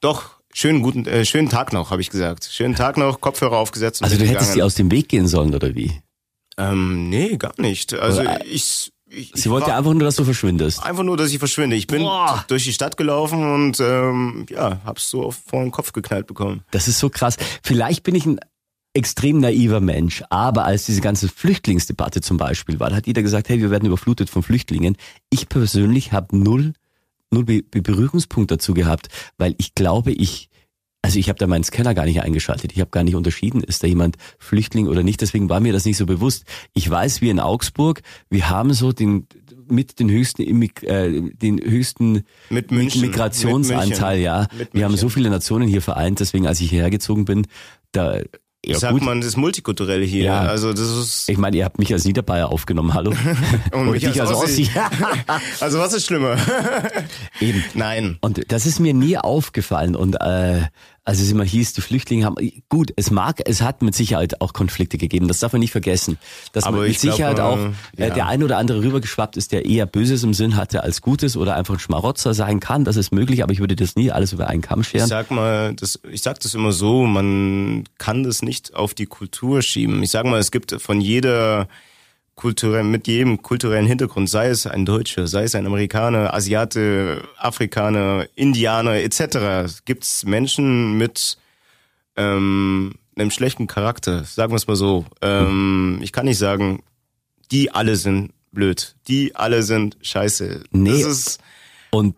[0.02, 2.50] doch schönen guten, äh, schönen Tag noch, habe ich gesagt.
[2.52, 4.02] Schönen Tag noch, Kopfhörer aufgesetzt.
[4.02, 4.58] Und Also du bin hättest gegangen.
[4.58, 6.02] die aus dem Weg gehen sollen, oder wie?
[6.58, 7.94] Ähm, nee, gar nicht.
[7.94, 10.84] Also Oder- ich, ich, Sie ich wollte war einfach nur, dass du verschwindest.
[10.84, 11.76] einfach nur, dass ich verschwinde.
[11.76, 12.44] Ich bin Boah.
[12.48, 16.62] durch die Stadt gelaufen und ähm, ja, hab's so auf, vor den Kopf geknallt bekommen.
[16.72, 17.38] Das ist so krass.
[17.62, 18.40] Vielleicht bin ich ein
[18.96, 23.48] extrem naiver Mensch, aber als diese ganze Flüchtlingsdebatte zum Beispiel war, da hat jeder gesagt,
[23.48, 24.98] hey, wir werden überflutet von Flüchtlingen.
[25.30, 26.74] Ich persönlich habe null,
[27.32, 30.50] null Be Be Berührungspunkt dazu gehabt, weil ich glaube, ich
[31.04, 32.74] also ich habe da meinen Scanner gar nicht eingeschaltet.
[32.74, 35.22] Ich habe gar nicht unterschieden, ist da jemand Flüchtling oder nicht.
[35.22, 36.44] Deswegen war mir das nicht so bewusst.
[36.74, 39.28] Ich weiß, wir in Augsburg, wir haben so den
[39.70, 43.02] mit den höchsten Immig äh, den höchsten Mit München.
[43.02, 44.48] Migrationsanteil, Mit ja.
[44.58, 46.20] Mit Wir haben so viele Nationen hier vereint.
[46.20, 47.48] Deswegen, als ich hierher gezogen bin,
[47.92, 48.20] da
[48.68, 49.02] ja Ich sag gut.
[49.02, 50.26] mal, das ist multikulturell hier.
[50.26, 50.40] Ja.
[50.42, 53.14] Also das ist Ich meine, ihr habt mich als Niederbayer aufgenommen, hallo.
[53.72, 54.70] und mich dich als Ossi.
[55.60, 56.38] also was ist schlimmer?
[57.40, 57.64] Eben.
[57.74, 58.18] Nein.
[58.22, 59.96] Und das ist mir nie aufgefallen.
[59.96, 60.62] Und äh,
[61.08, 62.36] als es immer hieß, die Flüchtlinge haben
[62.68, 65.30] gut, es mag, es hat mit Sicherheit auch Konflikte gegeben.
[65.30, 66.18] Das darf man nicht vergessen.
[66.52, 67.58] Dass Aber man mit ich glaub, Sicherheit äh, auch
[67.96, 68.10] äh, ja.
[68.10, 71.56] der ein oder andere rübergeschwappt ist, der eher Böses im Sinn hatte als Gutes oder
[71.56, 72.84] einfach ein Schmarotzer sein kann.
[72.84, 75.08] Das ist möglich, aber ich würde das nie alles über einen Kamm Ich scheren.
[75.08, 79.62] sag mal, das, ich sag das immer so, man kann das nicht auf die Kultur
[79.62, 80.04] schieben.
[80.04, 81.70] Ich sag mal, es gibt von jeder
[82.38, 88.28] kulturell, mit jedem kulturellen Hintergrund, sei es ein Deutscher, sei es ein Amerikaner, Asiate, Afrikaner,
[88.36, 91.38] Indianer etc., gibt's Menschen mit
[92.16, 95.06] ähm, einem schlechten Charakter, sagen wir es mal so.
[95.22, 96.84] Ähm, ich kann nicht sagen,
[97.52, 100.64] die alle sind blöd, die alle sind scheiße.
[100.72, 100.92] Nee.
[100.92, 101.40] Das ist,
[101.90, 102.16] Und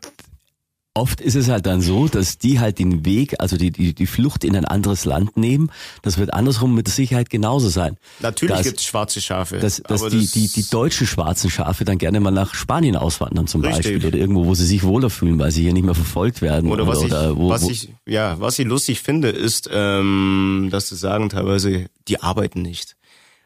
[0.96, 4.08] oft ist es halt dann so, dass die halt den Weg, also die, die, die
[4.08, 5.72] Flucht in ein anderes Land nehmen.
[6.02, 7.98] Das wird andersrum mit Sicherheit genauso sein.
[8.20, 9.60] natürlich dass, gibt's schwarze Schafe.
[9.60, 13.48] dass, dass die, das- die, die deutschen schwarzen Schafe dann gerne mal nach Spanien auswandern
[13.48, 13.84] zum Richtig.
[13.94, 16.70] Beispiel oder irgendwo, wo sie sich wohler fühlen, weil sie hier nicht mehr verfolgt werden.
[16.72, 20.90] Oder was ich, oder wo, was ich, ja, was ich lustig finde, ist, ähm, dass
[20.90, 22.96] sie sagen teilweise, die arbeiten nicht.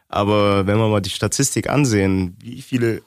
[0.08, 3.02] Aber wenn wir mal die Statistik ansehen, wie viele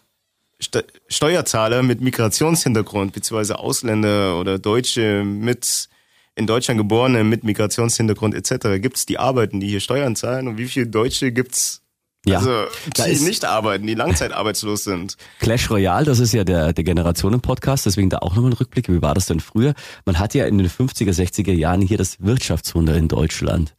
[0.59, 5.87] Ste Steuerzahler mit Migrationshintergrund, beziehungsweise Ausländer oder Deutsche mit
[6.35, 8.79] in Deutschland geborene mit Migrationshintergrund etc.
[8.81, 11.81] gibt's die arbeiten, die hier Steuern zahlen und wie viele Deutsche gibt's
[12.25, 15.15] Ja, also die ist- nicht arbeiten, die langzeitarbeitslos sind.
[15.39, 18.89] Clash Royale, das ist ja der, der Generationen-Podcast, deswegen da auch nochmal ein Rückblick.
[18.89, 19.73] Wie war das denn früher?
[20.05, 23.75] Man hat ja in den 50er, 60er Jahren hier das Wirtschaftswunder in Deutschland.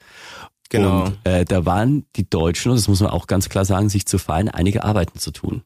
[0.71, 1.05] Genau.
[1.05, 4.07] Und äh, da waren die Deutschen, und das muss man auch ganz klar sagen, sich
[4.07, 5.63] zu fein, einige Arbeiten zu tun.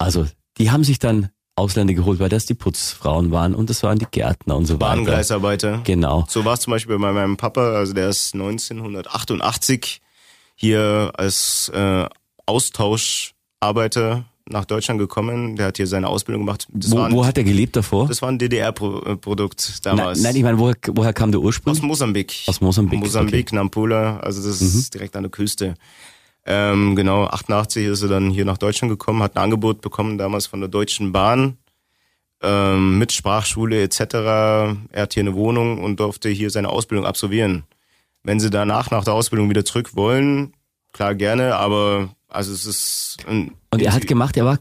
[0.00, 0.26] Also
[0.58, 4.06] die haben sich dann Ausländer geholt, weil das die Putzfrauen waren und das waren die
[4.10, 4.96] Gärtner und so weiter.
[4.96, 5.80] Bahngleisarbeiter.
[5.84, 6.24] Genau.
[6.28, 10.00] So war es zum Beispiel bei meinem Papa, also der ist 1988
[10.54, 12.06] hier als äh,
[12.46, 15.56] Austauscharbeiter nach Deutschland gekommen.
[15.56, 16.66] Der hat hier seine Ausbildung gemacht.
[16.72, 18.08] Wo, war, ein, wo hat er gelebt davor?
[18.08, 20.22] das war ein DDR-Produkt Nein, damals.
[20.22, 21.72] nein, ich meine, woher, woher kam der Ursprung?
[21.72, 22.34] Aus Mosambik.
[22.46, 23.04] Aus Mosambik, Mhm.
[23.04, 25.74] Mosambik, Nampula, also das ist direkt an der Küste.
[26.52, 30.46] Ähm, genau, 88 ist er dann hier nach Deutschland gekommen, hat ein Angebot bekommen damals
[30.48, 31.58] von der Deutschen Bahn
[32.42, 34.00] ähm, mit Sprachschule etc.
[34.14, 37.62] Er hat hier eine Wohnung und durfte hier seine Ausbildung absolvieren.
[38.24, 40.52] Wenn sie danach nach der Ausbildung wieder zurück wollen,
[40.92, 44.58] klar gerne, aber also es ist ein Und er hat gemacht, er war,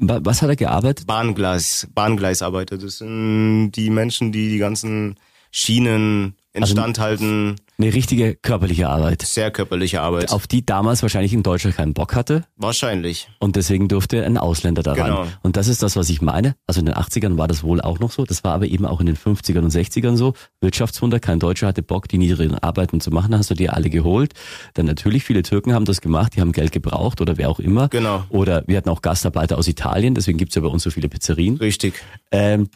[0.00, 1.06] wa- was hat er gearbeitet?
[1.06, 2.78] Bahngleis, Bahngleisarbeiter.
[2.78, 5.16] Das sind die Menschen, die die ganzen
[5.50, 7.56] Schienen Also instand halten.
[7.78, 10.30] Eine richtige körperliche Arbeit, Sehr körperliche Arbeit.
[10.30, 12.44] auf die damals wahrscheinlich in Deutschland keinen Bock hatte.
[12.56, 13.28] Wahrscheinlich.
[13.38, 15.10] Und deswegen durfte ein Ausländer daran.
[15.10, 15.26] Genau.
[15.42, 16.56] Und das ist das, was ich meine.
[16.66, 18.24] Also in den 80ern war das wohl auch noch so.
[18.24, 20.32] Das war aber eben auch in den 50ern und 60ern so.
[20.62, 24.32] Wirtschaftswunder, kein Deutscher hatte Bock, die niedrigen Arbeiten zu machen, hast du dir alle geholt.
[24.74, 27.88] Dann natürlich, viele Türken haben das gemacht, die haben Geld gebraucht oder wer auch immer.
[27.88, 28.24] Genau.
[28.30, 31.56] Oder wir hatten auch Gastarbeiter aus Italien, deswegen gibt's ja bei uns so viele Pizzerien.
[31.58, 31.94] Richtig.
[32.30, 32.68] Ähm,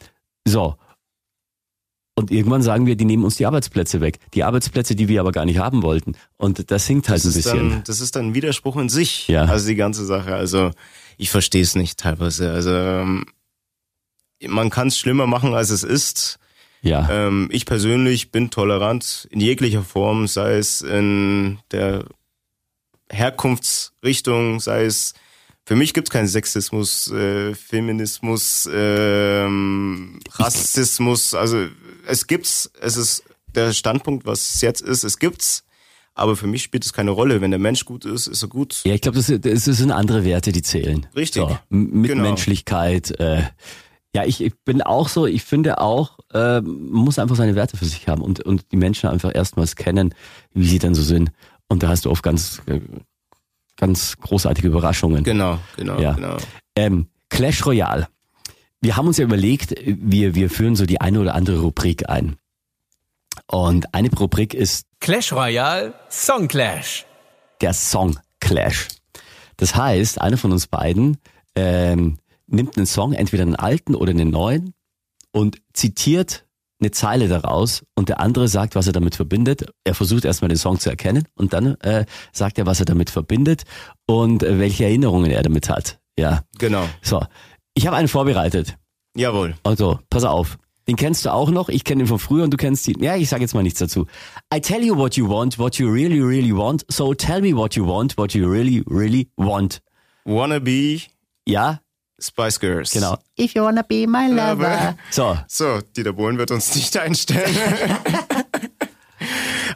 [0.47, 0.77] so.
[2.21, 4.19] Und irgendwann sagen wir, die nehmen uns die Arbeitsplätze weg.
[4.35, 6.17] Die Arbeitsplätze, die wir aber gar nicht haben wollten.
[6.37, 7.71] Und das hinkt halt Das ein bisschen.
[7.71, 9.27] dann, das ist dann ein Widerspruch in sich.
[9.29, 9.47] Ja.
[9.47, 10.35] Also die ganze Sache.
[10.35, 10.71] Also
[11.17, 12.51] ich verstehe es nicht teilweise.
[12.53, 13.25] Also ähm,
[14.47, 16.39] man kann es schlimmer machen, als es ist.
[16.83, 17.09] ja.
[17.11, 22.05] Ähm, ich persönlich bin tolerant in jeglicher Form, sei es in der
[23.11, 25.15] Herkunftsrichtung, sei es
[25.71, 31.33] für mich gibt es keinen Sexismus, äh, Feminismus, ähm, Rassismus.
[31.33, 31.69] Also
[32.09, 33.23] es gibt's, es ist
[33.55, 35.63] der Standpunkt, was es jetzt ist, es gibt's.
[36.15, 37.41] Aber für mich spielt es keine Rolle.
[37.41, 38.81] Wenn der Mensch gut ist, ist er gut.
[38.83, 41.07] Ja, ich glaube, das, das sind andere Werte, die zählen.
[41.15, 41.43] Richtig.
[41.43, 43.13] So, M- Mitmenschlichkeit.
[43.21, 43.45] Äh,
[44.13, 47.77] ja, ich, ich bin auch so, ich finde auch, äh, man muss einfach seine Werte
[47.77, 50.17] für sich haben und, und die Menschen einfach erstmals kennen,
[50.53, 51.31] wie sie dann so sind.
[51.69, 52.81] Und da hast du oft ganz, äh,
[53.81, 55.25] ganz großartige Überraschungen.
[55.25, 56.13] Genau, genau, Ja.
[56.13, 56.37] genau.
[56.77, 58.09] Ähm, Clash Royale.
[58.81, 62.37] Wir haben uns ja überlegt, wir, wir führen so die eine oder andere Rubrik ein.
[63.47, 67.05] Und eine Rubrik ist Clash Royale Song Clash.
[67.61, 68.89] der Song Clash.
[69.57, 71.19] Das heißt, einer von uns beiden
[71.55, 74.73] ähm, nimmt einen Song, entweder einen alten oder einen neuen,
[75.33, 76.45] und zitiert
[76.81, 79.67] eine Zeile daraus und der andere sagt, was er damit verbindet.
[79.85, 83.11] Er versucht erstmal den Song zu erkennen und dann äh, sagt er, was er damit
[83.11, 83.63] verbindet
[84.07, 85.99] und äh, welche Erinnerungen er damit hat.
[86.19, 86.85] Ja, Genau.
[87.03, 87.23] so.
[87.75, 88.77] Ich habe einen vorbereitet.
[89.17, 89.55] Jawohl.
[89.63, 90.59] Also, pass auf.
[90.89, 91.69] Den kennst du auch noch.
[91.69, 93.01] Ich kenne ihn von früher und du kennst ihn.
[93.03, 94.07] Ja, ich sage jetzt mal nichts dazu.
[94.53, 96.85] I tell you what you want, what you really, really want.
[96.91, 99.83] So tell me what you want, what you really, really want.
[100.25, 101.01] Wannabe
[101.47, 101.81] Ja,
[102.21, 102.91] Spice Girls.
[102.93, 103.19] genau.
[103.39, 104.97] If you wanna be my lover.
[105.11, 107.55] So, So, Dieter Bohlen wird uns nicht einstellen.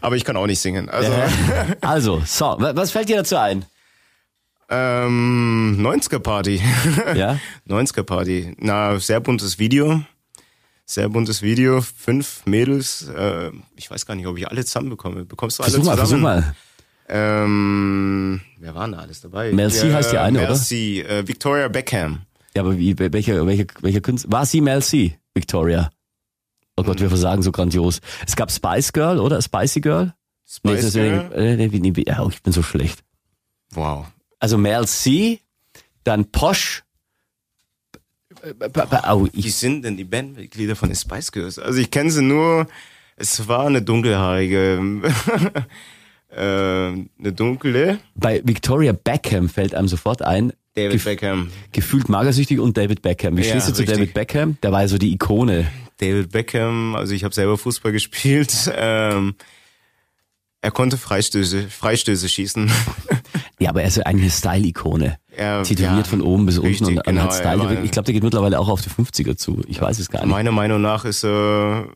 [0.01, 0.89] Aber ich kann auch nicht singen.
[0.89, 1.13] Also,
[1.81, 2.45] also, so.
[2.59, 3.65] wa- Was fällt dir dazu ein?
[4.71, 6.61] ähm, 90er Party.
[7.15, 7.39] Ja?
[7.69, 8.55] 90er Party.
[8.59, 10.03] Na, sehr buntes Video.
[10.87, 11.81] Sehr buntes Video.
[11.83, 13.09] Fünf Mädels.
[13.09, 15.25] Äh, ich weiß gar nicht, ob ich alle zusammen bekomme.
[15.25, 16.23] Bekommst du alle Versuch mal, zusammen?
[16.23, 16.55] versuch mal.
[17.07, 19.53] Ähm, wer war denn da alles dabei?
[19.53, 20.49] Mel C heißt die eine, oder?
[20.49, 22.23] Mel C, äh, Victoria Beckham.
[22.57, 24.33] Ja, aber wie, welcher, welcher, welcher Künstler?
[24.33, 25.91] War sie Mel C, Victoria?
[26.77, 28.01] Oh Gott, wir versagen so grandios.
[28.27, 29.41] Es gab Spice Girl, oder?
[29.41, 30.15] Spicy Girl?
[30.63, 31.33] Nee, Spice ist, Girl.
[31.35, 33.05] äh, nee, nee, nee, ja, ich bin so schlecht.
[33.73, 34.07] Wow.
[34.39, 35.41] Also Mel C,
[36.05, 36.83] dann Posh.
[39.05, 41.59] Au, Wie sind denn die Bandmitglieder von den Spice Girls?
[41.59, 42.67] Also ich kenne sie nur,
[43.17, 45.03] es war eine dunkelhaarige,
[46.31, 51.51] äh, eine dunkle bei Victoria Beckham fällt einem sofort ein, David Gef- Beckham.
[51.73, 53.37] gefühlt magersüchtig und David Beckham.
[53.37, 53.97] Wie Ja, stehst du zu richtig.
[53.99, 54.57] David Beckham?
[54.63, 55.71] Der war ja so die Ikone.
[55.99, 58.71] David Beckham, also ich habe selber Fußball gespielt.
[58.77, 59.35] Ähm,
[60.61, 62.71] er konnte Freistöße, Freistöße schießen.
[63.61, 65.17] Ja, aber er ist ja eigentlich eine Style-Ikone.
[65.37, 67.85] Er- Tätowiert ja, von oben bis unten richtig, und, und genau, hat er Style.
[67.85, 69.63] Ich glaube, der geht mittlerweile auch auf die 50er zu.
[69.69, 70.29] Ich weiß es gar nicht.
[70.31, 71.87] Meiner Meinung nach ist er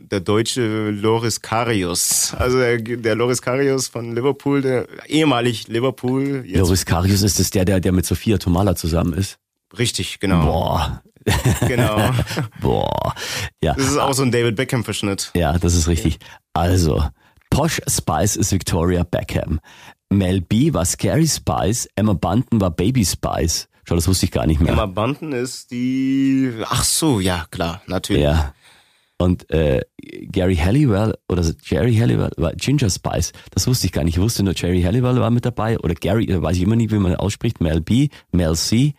[0.00, 2.34] der deutsche Loris Karius.
[2.38, 6.44] Also der, der Loris Karius von Liverpool, der ehemalig Liverpool.
[6.46, 9.38] Loris Karius ist es der, der, der mit Sophia Tomala zusammen ist.
[9.78, 10.44] Richtig, genau.
[10.44, 11.02] Boah,
[11.66, 12.10] Genau.
[12.60, 13.14] boah.
[13.62, 15.30] Ja, Das ist auch so ein David Beckham-Verschnitt.
[15.34, 16.18] ja, das ist richtig.
[16.52, 17.02] Also,
[17.50, 19.60] Posh Spice ist Victoria Beckham.
[20.10, 21.88] Mel B war Scary Spice.
[21.96, 23.68] Emma Bunton war Baby Spice.
[23.86, 24.72] Schau, das wusste ich gar nicht mehr.
[24.72, 26.52] Emma Bunton ist die.
[26.66, 28.22] Ach so, ja, klar, natürlich.
[28.22, 28.54] Ja.
[29.18, 29.82] Und äh,
[30.32, 33.32] Gary Halliwell oder Jerry Halliwell war Ginger Spice.
[33.52, 34.16] Das wusste ich gar nicht.
[34.16, 35.78] Ich wusste nur, Jerry Halliwell war mit dabei.
[35.78, 37.60] Oder Gary, da weiß ich immer nie, wie man ausspricht.
[37.60, 38.94] Mel B, Mel C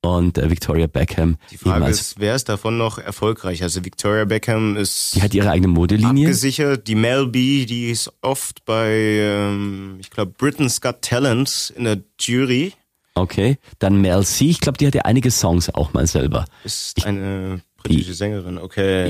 [0.00, 1.36] und äh, Victoria Beckham.
[1.50, 3.62] Die Frage als, ist, wer ist davon noch erfolgreich?
[3.62, 6.26] Also Victoria Beckham ist die hat ihre eigene Modelinie.
[6.26, 6.86] abgesichert.
[6.86, 11.98] Die Mel B, die ist oft bei, ähm, ich glaube, Britain's Got Talent in der
[12.20, 12.72] Jury.
[13.14, 16.44] Okay, dann Mel C, ich glaube, die hatte einige Songs auch mal selber.
[16.62, 18.58] Ist eine britische Sängerin.
[18.58, 19.06] Okay.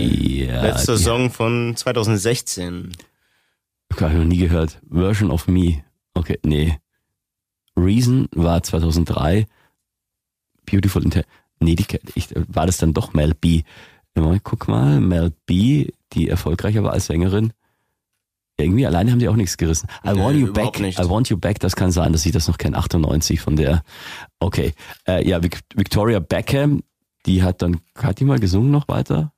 [0.47, 2.93] Ja, Letzter die- Song von 2016.
[4.01, 4.81] Habe ich noch nie gehört.
[4.91, 5.83] Version of Me.
[6.15, 6.79] Okay, nee.
[7.77, 9.47] Reason war 2003.
[10.67, 11.23] Beautiful Inter.
[11.61, 13.63] Nee, die, ich, war das dann doch Mel B.
[14.43, 17.53] Guck mal, Mel B, die erfolgreicher war als Sängerin.
[18.61, 19.89] Irgendwie alleine haben die auch nichts gerissen.
[20.05, 20.81] I Nee, want you back.
[20.81, 20.99] nicht.
[20.99, 21.61] I want you back.
[21.61, 22.77] Das kann sein, dass ich das noch kenne.
[22.77, 23.83] 98 von der.
[24.41, 24.75] Okay.
[25.07, 26.83] Äh, ja, Vic- Victoria Beckham,
[27.29, 29.33] die hat dann, hat die mal gesungen noch weiter?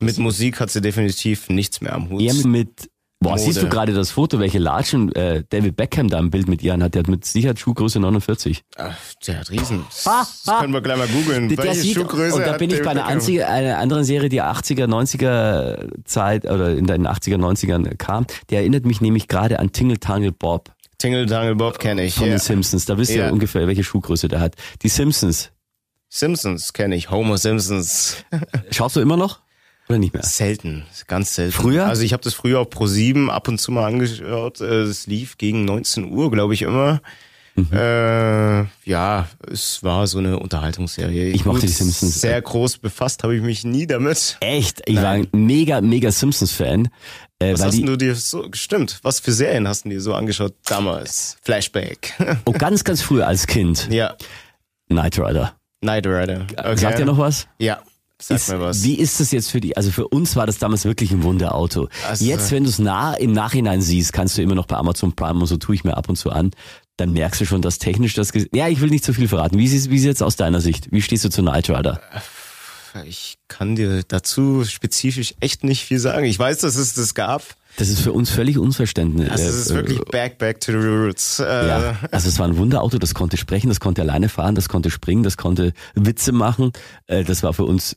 [0.00, 2.20] Mit Musik hat sie definitiv nichts mehr am Hut.
[2.20, 3.40] Eher mit, boah, Mode.
[3.42, 6.74] siehst du gerade das Foto, welche Latschen äh, David Beckham da im Bild mit ihr
[6.74, 6.94] anhat?
[6.94, 8.62] Der hat mit Sicherheit Schuhgröße 49.
[8.76, 8.94] Ach,
[9.26, 9.84] der hat Riesen.
[10.04, 11.48] Das, können wir gleich mal googeln.
[11.48, 14.28] Der Welche sieht, Schuhgröße und da hat bin ich bei einer, einzige, einer anderen Serie,
[14.28, 18.26] die 80er, 90er Zeit oder in den 80er, 90ern kam.
[18.50, 22.14] Der erinnert mich nämlich gerade an Tingle Tangle Bob Tingle Tangle Bob kenne ich.
[22.14, 22.34] von Ja.
[22.34, 22.86] den Simpsons.
[22.86, 23.30] Da wisst ihr Ja.
[23.30, 24.54] ungefähr, welche Schuhgröße der hat.
[24.82, 25.50] Die Simpsons.
[26.18, 27.10] Simpsons kenne ich.
[27.10, 28.16] Homer Simpsons.
[28.70, 29.40] Schaust du immer noch?
[29.88, 30.22] Oder nicht mehr?
[30.24, 31.52] Selten, ganz selten.
[31.52, 31.86] Früher?
[31.86, 34.60] Also ich habe das früher auf Pro 7 ab und zu mal angeschaut.
[34.60, 37.00] Äh, Es lief gegen 19 Uhr, glaube ich immer.
[37.54, 37.68] Mhm.
[37.72, 41.28] Äh, ja, es war so eine Unterhaltungsserie.
[41.28, 42.20] Ich mochte Gut, die Simpsons.
[42.20, 44.36] Sehr groß befasst habe ich mich nie damit.
[44.40, 44.82] Echt?
[44.86, 45.04] Ich Nein.
[45.04, 46.88] war ein mega, mega Simpsons-Fan.
[47.38, 50.14] Äh, Was hast die, du dir so, stimmt, was für Serien hast du dir so
[50.14, 51.36] angeschaut damals?
[51.42, 52.14] Flashback.
[52.44, 53.88] oh, ganz, ganz früh als Kind.
[53.90, 54.16] ja,
[54.88, 55.54] Knight Rider.
[55.86, 56.46] Knight Rider.
[56.56, 56.76] Okay.
[56.76, 57.46] Sagt ihr noch was?
[57.58, 57.78] Ja,
[58.20, 58.82] sag Ist, mir was.
[58.82, 59.76] Wie ist das jetzt für die?
[59.76, 61.88] Also für uns war das damals wirklich ein Wunderauto.
[62.08, 65.14] Also- jetzt, wenn du es nah im Nachhinein siehst, kannst du immer noch bei Amazon
[65.14, 66.50] Prime und so tue ich mir ab und zu an.
[66.96, 68.32] Dann merkst du schon, dass technisch das.
[68.54, 69.58] Ja, ich will nicht zu viel verraten.
[69.58, 70.88] Wie ist wie ist jetzt aus deiner Sicht?
[70.90, 72.00] Wie stehst du zu Knight Rider?
[73.04, 76.24] Ich kann dir dazu spezifisch echt nicht viel sagen.
[76.24, 77.42] Ich weiß, dass es das gab.
[77.78, 79.30] Das ist für uns völlig unverständlich.
[79.30, 81.40] Also es ist wirklich back, back to the roots.
[81.40, 84.68] Äh, Ja, also es war ein Wunderauto, das konnte sprechen, das konnte alleine fahren, das
[84.68, 86.72] konnte springen, das konnte Witze machen.
[87.06, 87.96] Äh, Das war für uns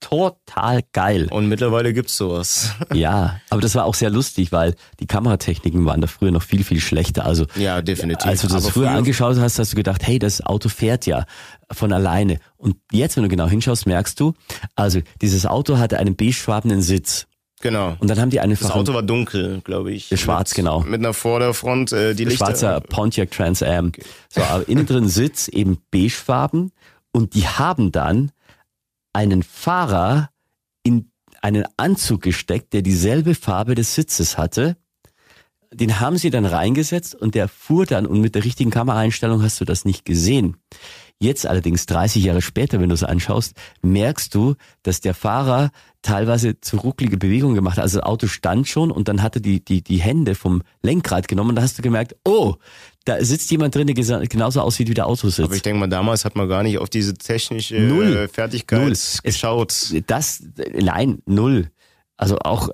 [0.00, 1.28] total geil.
[1.30, 2.70] Und mittlerweile gibt's sowas.
[2.92, 6.64] Ja, aber das war auch sehr lustig, weil die Kameratechniken waren da früher noch viel,
[6.64, 7.24] viel schlechter.
[7.24, 8.26] Also Ja, definitiv.
[8.26, 11.24] als du das früher, früher- angeschaut hast, hast du gedacht, hey, das Auto fährt ja
[11.70, 12.38] von alleine.
[12.56, 14.34] Und jetzt, wenn du genau hinschaust, merkst du,
[14.74, 17.26] also dieses Auto hatte einen beigefarbenen Sitz.
[17.62, 17.96] Genau.
[18.00, 20.08] Und dann haben die einfach Das Auto war dunkel, glaube ich.
[20.20, 20.80] Schwarz, mit, genau.
[20.80, 22.46] Mit einer Vorderfront, äh, die Lichter.
[22.46, 23.92] schwarzer Pontiac Trans Am.
[24.28, 26.72] So, aber innen drin Sitz eben beigefarben
[27.12, 28.32] und die haben dann
[29.12, 30.30] einen Fahrer
[30.82, 31.10] in
[31.40, 34.76] einen Anzug gesteckt, der dieselbe Farbe des Sitzes hatte.
[35.72, 39.60] Den haben sie dann reingesetzt und der fuhr dann und mit der richtigen Kameraeinstellung hast
[39.60, 40.56] du das nicht gesehen.
[41.22, 45.70] Jetzt allerdings 30 Jahre später, wenn du es anschaust, merkst du, dass der Fahrer
[46.02, 47.84] teilweise zu rucklige Bewegungen gemacht hat.
[47.84, 51.50] Also das Auto stand schon und dann hatte die, die, die Hände vom Lenkrad genommen
[51.50, 52.56] und da hast du gemerkt, oh,
[53.04, 55.46] da sitzt jemand drin, der genauso aussieht, wie der Auto sitzt.
[55.46, 58.16] Aber ich denke mal, damals hat man gar nicht auf diese technische Null.
[58.16, 58.90] äh, Fertigkeit Null.
[58.90, 59.94] Es- geschaut.
[60.08, 60.42] Das,
[60.76, 61.70] nein, null.
[62.16, 62.68] Also auch,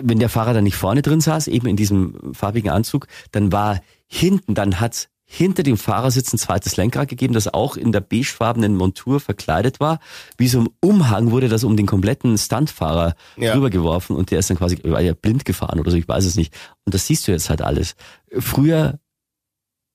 [0.00, 3.80] wenn der Fahrer dann nicht vorne drin saß, eben in diesem farbigen Anzug, dann war
[4.06, 8.76] hinten, dann hat's hinter dem Fahrersitz ein zweites Lenkrad gegeben, das auch in der beigefarbenen
[8.76, 9.98] Montur verkleidet war.
[10.38, 13.52] Wie so ein Umhang wurde das um den kompletten Stuntfahrer Ja.
[13.54, 16.36] rübergeworfen und der ist dann quasi war ja blind gefahren oder so, ich weiß es
[16.36, 16.54] nicht.
[16.84, 17.96] Und das siehst du jetzt halt alles.
[18.38, 19.00] Früher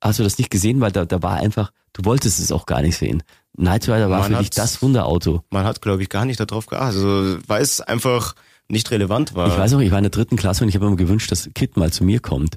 [0.03, 2.81] hast du das nicht gesehen, weil da, da war einfach, du wolltest es auch gar
[2.81, 3.23] nicht sehen.
[3.55, 5.43] Knight Rider war Man für dich das Wunderauto.
[5.49, 6.95] Man hat, glaube ich, gar nicht darauf geachtet.
[6.95, 8.35] Also, weil es einfach
[8.67, 9.47] nicht relevant war.
[9.47, 11.49] Ich weiß noch, ich war in der dritten Klasse und ich habe immer gewünscht, dass
[11.53, 12.55] Kit mal zu mir kommt.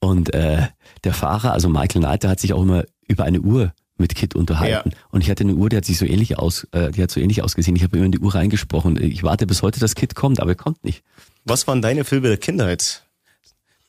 [0.00, 0.68] Und äh,
[1.04, 4.34] der Fahrer, also Michael Knight, der hat sich auch immer über eine Uhr mit Kit
[4.34, 4.90] unterhalten.
[4.90, 4.96] Ja.
[5.10, 7.20] Und ich hatte eine Uhr, die hat sich so ähnlich aus, äh, die hat so
[7.20, 7.76] ähnlich ausgesehen.
[7.76, 9.00] Ich habe immer in die Uhr reingesprochen.
[9.00, 11.04] Ich warte bis heute, dass Kit kommt, aber er kommt nicht.
[11.44, 13.02] Was waren deine Filme der Kindheit?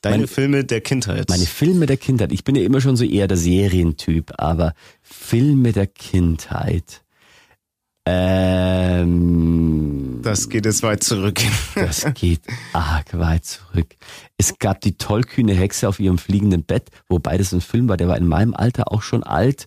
[0.02, 1.28] Deine Meine- Filme der Kindheit.
[1.28, 2.30] Meine Filme der Kindheit.
[2.32, 7.02] Ich bin ja immer schon so eher der Serientyp, aber Filme der Kindheit.
[8.04, 9.95] Ähm,
[10.26, 11.40] das geht jetzt weit zurück.
[11.74, 12.40] Das geht
[12.72, 13.86] arg weit zurück.
[14.36, 18.08] Es gab die tollkühne Hexe auf ihrem fliegenden Bett, wobei das ein Film war, der
[18.08, 19.66] war in meinem Alter auch schon alt.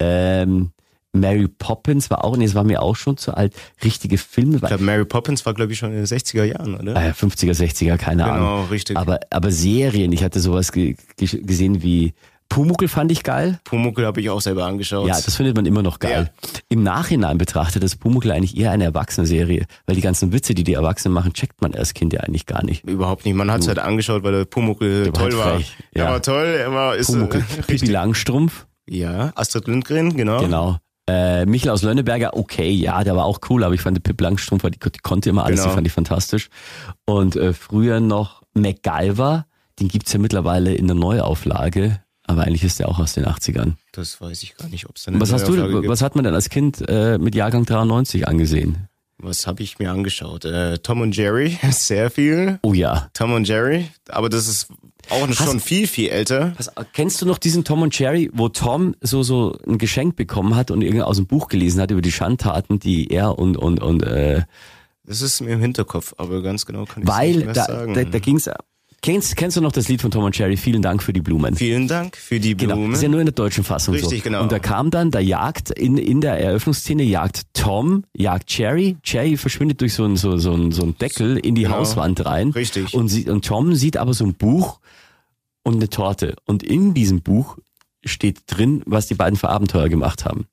[0.00, 0.70] Ähm,
[1.16, 3.54] Mary Poppins war auch, nee, es war mir auch schon zu alt.
[3.84, 6.96] Richtige Filme, Ich glaube, Mary Poppins war, glaube ich, schon in den 60er Jahren, oder?
[6.96, 8.68] äh, 50er, 60er, keine Genau, Ahnung.
[8.68, 8.96] richtig.
[8.96, 12.14] Aber, aber Serien, ich hatte sowas ge gesehen wie
[12.54, 13.58] Pumuckel fand ich geil.
[13.64, 15.08] Pumuckl habe ich auch selber angeschaut.
[15.08, 16.30] Ja, das findet man immer noch geil.
[16.68, 20.74] Im Nachhinein betrachtet ist Pumuckl eigentlich eher eine Erwachsene-Serie, weil die ganzen Witze, die die
[20.74, 22.84] Erwachsenen machen, checkt man als Kind ja eigentlich gar nicht.
[22.84, 23.34] Überhaupt nicht.
[23.34, 25.54] Man hat es halt angeschaut, weil der Pumuckl war toll halt war.
[25.56, 26.10] frech, Er ja.
[26.12, 27.38] war toll, er war ist Pumuckl.
[27.38, 27.86] äh, Pippi.
[27.86, 30.38] Langstrumpf, Ja, Astrid Lindgren, genau.
[30.40, 30.76] genau.
[31.08, 34.62] Äh, Michael aus Lönneberger, okay, ja, der war auch cool, aber ich fand Pip Langstrumpf,
[34.70, 35.70] die, die konnte immer alles, Genau.
[35.70, 36.48] die fand ich fantastisch.
[37.04, 39.44] Und äh, früher noch MacGyver,
[39.80, 43.74] den gibt's ja mittlerweile in der Neuauflage, aber eigentlich ist der auch aus den 80ern.
[43.92, 45.88] Das weiß ich gar nicht, ob es da eine Was hast du, gibt.
[45.88, 48.88] was hat man denn als Kind äh, mit Jahrgang 93 angesehen?
[49.18, 50.44] Was habe ich mir angeschaut?
[50.44, 52.58] Äh, Tom und Jerry, sehr viel.
[52.62, 53.08] Oh ja.
[53.14, 54.68] Tom und Jerry, aber das ist
[55.10, 56.52] auch schon viel, viel älter.
[56.56, 60.56] Was, kennst du noch diesen Tom und Jerry, wo Tom so so ein Geschenk bekommen
[60.56, 63.80] hat und irgendwie aus dem Buch gelesen hat über die Schandtaten, die er und und
[63.82, 64.42] und äh,
[65.06, 67.94] Das ist mir im Hinterkopf, aber ganz genau kann ich weil nicht mehr da, sagen.
[67.94, 68.48] da, da ging's
[69.04, 70.56] kennst kennst du noch das Lied von Tom und Jerry?
[70.56, 71.54] Vielen Dank für die Blumen.
[71.54, 72.94] Vielen Dank für die Genau, Blumen.
[72.94, 74.24] ist ja nur in der deutschen Fassung Richtig, so.
[74.24, 74.42] genau.
[74.42, 78.96] Und da kam dann, da jagt in, in der Eröffnungsszene jagt Tom, jagt Jerry.
[79.04, 81.76] Jerry verschwindet durch so einen so, so, einen- so einen Deckel in die Genau.
[81.76, 82.48] Hauswand rein.
[82.50, 82.94] Richtig.
[82.94, 84.80] Und, sie, und Tom sieht aber so ein Buch
[85.62, 86.34] und eine Torte.
[86.46, 87.58] Und in diesem Buch
[88.04, 90.46] steht drin, was die beiden für Abenteuer gemacht haben.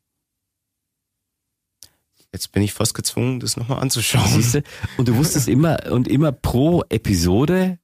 [2.34, 4.26] Jetzt bin ich fast gezwungen, das nochmal anzuschauen.
[4.30, 4.64] Siehst du?
[4.97, 7.78] Und du wusstest immer, und immer pro Episode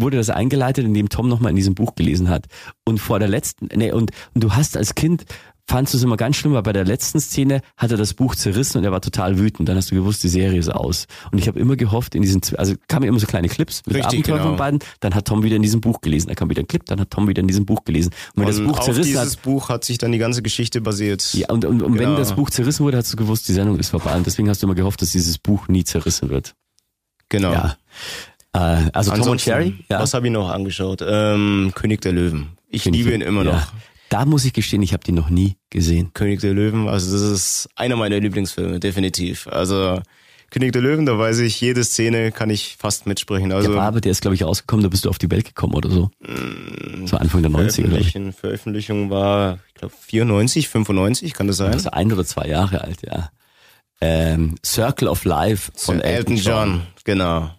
[0.00, 2.46] wurde das eingeleitet, indem Tom nochmal in diesem Buch gelesen hat.
[2.84, 5.24] Und vor der letzten, nee, und, und du hast als Kind,
[5.70, 8.34] fandst du es immer ganz schlimm, weil bei der letzten Szene hat er das Buch
[8.34, 9.68] zerrissen und er war total wütend.
[9.68, 11.04] Dann hast du gewusst, die Serie ist aus.
[11.30, 14.06] Und ich habe immer gehofft, in diesen, also kamen immer so kleine Clips mit Richtig,
[14.20, 14.48] Abenteuern genau.
[14.50, 16.28] von beiden, dann hat Tom wieder in diesem Buch gelesen.
[16.28, 18.12] Dann kam wieder ein Clip, dann hat Tom wieder in diesem Buch gelesen.
[18.34, 20.40] Und wenn das Und Buch auf zerrissen dieses hat, Buch hat sich dann die ganze
[20.40, 21.34] Geschichte basiert.
[21.34, 22.16] ja, und, und, und wenn Genau.
[22.16, 24.16] das Buch zerrissen wurde, hast du gewusst, die Sendung ist vorbei.
[24.16, 26.54] Und deswegen hast du immer gehofft, dass dieses Buch nie zerrissen wird.
[27.28, 27.52] Genau.
[27.52, 27.76] Ja.
[28.58, 29.74] Äh, also Tom und Jerry?
[29.88, 30.00] Ja.
[30.00, 31.04] Was habe ich noch angeschaut?
[31.06, 32.48] Ähm, König der Löwen.
[32.68, 33.54] Ich liebe ihn immer noch.
[33.54, 33.68] Ja.
[34.10, 36.12] Da muss ich gestehen, ich habe den noch nie gesehen.
[36.14, 39.46] König der Löwen, also das ist einer meiner Lieblingsfilme, definitiv.
[39.48, 40.00] Also
[40.50, 43.52] König der Löwen, da weiß ich, jede Szene kann ich fast mitsprechen.
[43.52, 45.44] Also der war aber, der ist, glaube ich, rausgekommen, da bist du auf die Welt
[45.44, 46.10] gekommen oder so.
[47.04, 48.34] So Anfang der 90er, glaube ich.
[48.34, 51.74] Veröffentlichung, war, ich glaube, 94, 95, kann das sein?
[51.74, 53.28] Also ein oder zwei Jahre alt, ja.
[54.00, 57.50] Ähm, Circle of Life von Elton John, genau.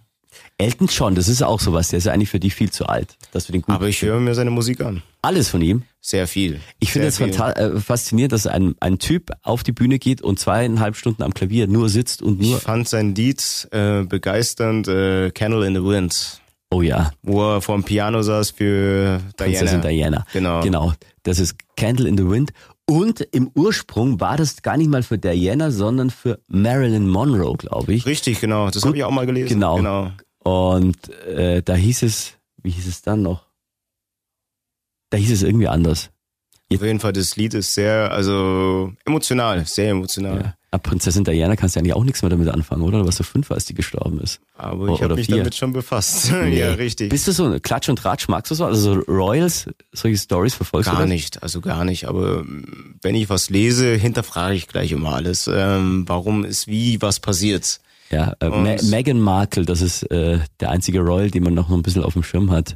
[0.60, 3.18] Elton John, das ist auch sowas, der ist ja eigentlich für dich viel zu alt,
[3.32, 5.01] dass du den gut Aber ich höre mir seine Musik an.
[5.22, 5.84] Alles von ihm.
[6.01, 6.60] Sehr viel.
[6.80, 10.97] Ich finde es äh, faszinierend, dass ein, ein Typ auf die Bühne geht und zweieinhalb
[10.97, 15.66] Stunden am Klavier nur sitzt und Ich nur, fand sein Lied äh, begeisternd, äh, Candle
[15.66, 16.41] in the Wind,
[16.72, 20.26] oh ja, wo er vor dem Piano saß für Prinzessin Diana.
[20.26, 20.26] Diana.
[20.34, 20.62] Genau.
[20.62, 20.93] Genau.
[21.24, 22.51] Das ist Candle in the Wind.
[22.86, 27.93] Und im Ursprung war das gar nicht mal für Diana, sondern für Marilyn Monroe, glaube
[27.93, 28.05] ich.
[28.05, 28.70] Richtig, genau.
[28.70, 29.47] Das habe ich auch mal gelesen.
[29.47, 29.78] Genau.
[29.78, 30.12] genau.
[30.39, 33.45] Und äh, da hieß es, wie hieß es dann noch?
[35.09, 36.11] Da hieß es irgendwie anders.
[36.71, 40.37] Auf jeden Fall, das Lied ist sehr, also emotional, sehr emotional.
[40.37, 40.53] Ja.
[40.71, 42.99] Aber Prinzessin Diana kannst du eigentlich auch nichts mehr damit anfangen, oder?
[42.99, 44.39] Du warst so fünf, als die gestorben ist.
[44.55, 45.37] Aber ich habe mich vier.
[45.37, 46.31] damit schon befasst.
[46.39, 46.59] Nee.
[46.59, 47.09] ja, richtig.
[47.09, 48.65] Bist du so ein Klatsch und Tratsch, magst du so?
[48.65, 52.07] Also so Royals, solche Stories verfolgst du Gar nicht, also gar nicht.
[52.07, 52.43] Aber
[53.01, 55.49] wenn ich was lese, hinterfrage ich gleich immer alles.
[55.51, 57.79] Ähm, warum ist wie was passiert?
[58.12, 62.03] Ja, äh, Meghan Markle, das ist äh, der einzige Royal, den man noch ein bisschen
[62.03, 62.76] auf dem Schirm hat.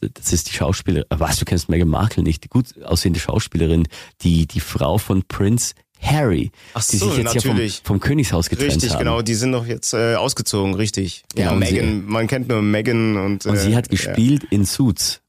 [0.00, 1.06] Das ist die Schauspielerin.
[1.10, 2.44] äh, Was, du kennst Meghan Markle nicht?
[2.44, 3.86] Die gut aussehende Schauspielerin,
[4.22, 7.76] die die Frau von Prince Harry, Ach die so, sich jetzt ja natürlich.
[7.76, 8.98] vom, vom Königshaus getrennt Richtig, haben.
[8.98, 9.22] genau.
[9.22, 11.22] Die sind doch jetzt äh, ausgezogen, richtig.
[11.34, 13.46] Genau, ja, sie- Megan, man kennt nur Megan und.
[13.46, 13.90] Und äh, sie hat ja.
[13.90, 15.22] gespielt in Suits,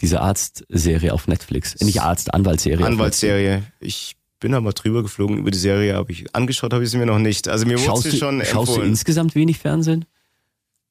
[0.00, 1.74] diese Arztserie auf Netflix.
[1.74, 2.86] Äh, Nicht Arzt, Anwaltsserie.
[2.86, 3.62] Anwaltsserie.
[3.80, 7.06] Ich bin aber drüber geflogen über die Serie, aber ich angeschaut habe ich sie mir
[7.06, 7.48] noch nicht.
[7.48, 7.88] Also mir Netflix.
[7.88, 8.88] wurde Schaust, sie du, schon schaust du empfohlen.
[8.90, 10.04] insgesamt wenig Fernsehen?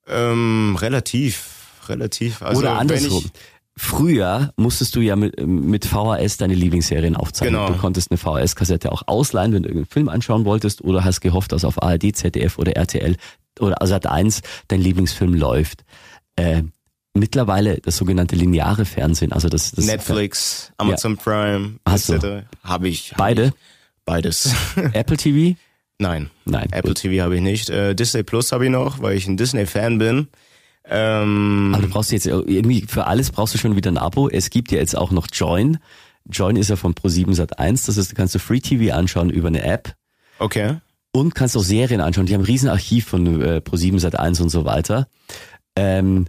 [0.08, 1.50] ähm, relativ,
[1.88, 2.42] relativ.
[2.42, 3.26] Also Oder andersrum.
[3.78, 7.60] Früher musstest du ja mit, mit VHS deine Lieblingsserien aufzeichnen.
[7.60, 7.74] Genau.
[7.74, 11.52] Du konntest eine VHS-Kassette auch ausleihen, wenn du irgendeinen Film anschauen wolltest oder hast gehofft,
[11.52, 13.16] dass auf ARD, ZDF oder RTL
[13.60, 15.84] oder Sat 1 dein Lieblingsfilm läuft.
[16.36, 16.64] Äh,
[17.14, 22.46] mittlerweile das sogenannte lineare Fernsehen, also das, das Netflix, Amazon Prime, Hast etc.
[22.64, 23.12] Habe ich.
[23.12, 23.54] hab beide, Ich.
[24.06, 24.54] Beides.
[24.94, 25.58] Apple TV?
[26.00, 26.32] Nein.
[26.46, 26.68] Nein.
[26.72, 26.98] Apple gut.
[26.98, 27.70] TV habe ich nicht.
[27.70, 30.28] Äh, Disney Plus habe ich noch, weil ich ein Disney-Fan bin.
[30.84, 34.28] Ähm, Aber du brauchst jetzt irgendwie für alles brauchst du schon wieder ein Abo.
[34.28, 35.78] Es gibt ja jetzt auch noch Join.
[36.26, 39.30] Join ist ja von Pro7 Sat 1, das heißt, du kannst du Free TV anschauen
[39.30, 39.94] über eine App.
[40.40, 40.78] okay.
[41.12, 42.26] und kannst auch Serien anschauen.
[42.26, 45.08] Die haben ein Riesenarchiv von äh, Pro7 Sat 1 und so weiter.
[45.76, 46.26] Ähm,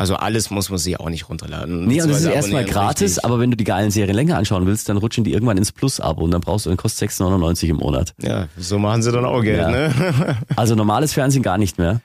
[0.00, 1.86] Also alles muss man sich auch nicht runterladen.
[1.86, 3.24] nee, und das ist erstmal gratis, richtig.
[3.26, 6.22] aber wenn du die geilen Serien länger anschauen willst, dann rutschen die irgendwann ins Plus-Abo
[6.24, 8.14] und dann brauchst du, dann kostet 6,99 im Monat.
[8.22, 9.70] Ja, so machen sie dann auch Geld, Ja.
[9.70, 10.36] ne?
[10.56, 12.00] Also normales Fernsehen gar nicht mehr.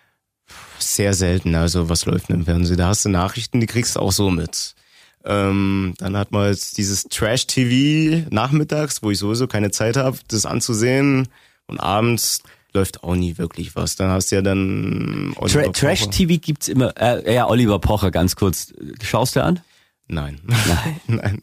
[0.77, 1.55] Sehr selten.
[1.55, 2.75] Also was läuft denn im Fernsehen?
[2.77, 4.75] Da hast du Nachrichten, die kriegst du auch so mit.
[5.23, 10.45] Ähm, dann hat man jetzt dieses Trash-TV nachmittags, wo ich sowieso keine Zeit habe, das
[10.45, 11.29] anzusehen.
[11.67, 12.43] Und abends
[12.75, 13.95] läuft auch nie wirklich was.
[13.95, 15.63] Dann hast du ja dann Tra.
[15.71, 16.93] Trash-TV gibt's immer.
[16.99, 18.73] Äh, ja, Oliver Pocher, ganz kurz.
[19.01, 19.61] Schaust du an?
[20.07, 20.39] Nein.
[20.45, 21.01] Nein.
[21.07, 21.41] Nein.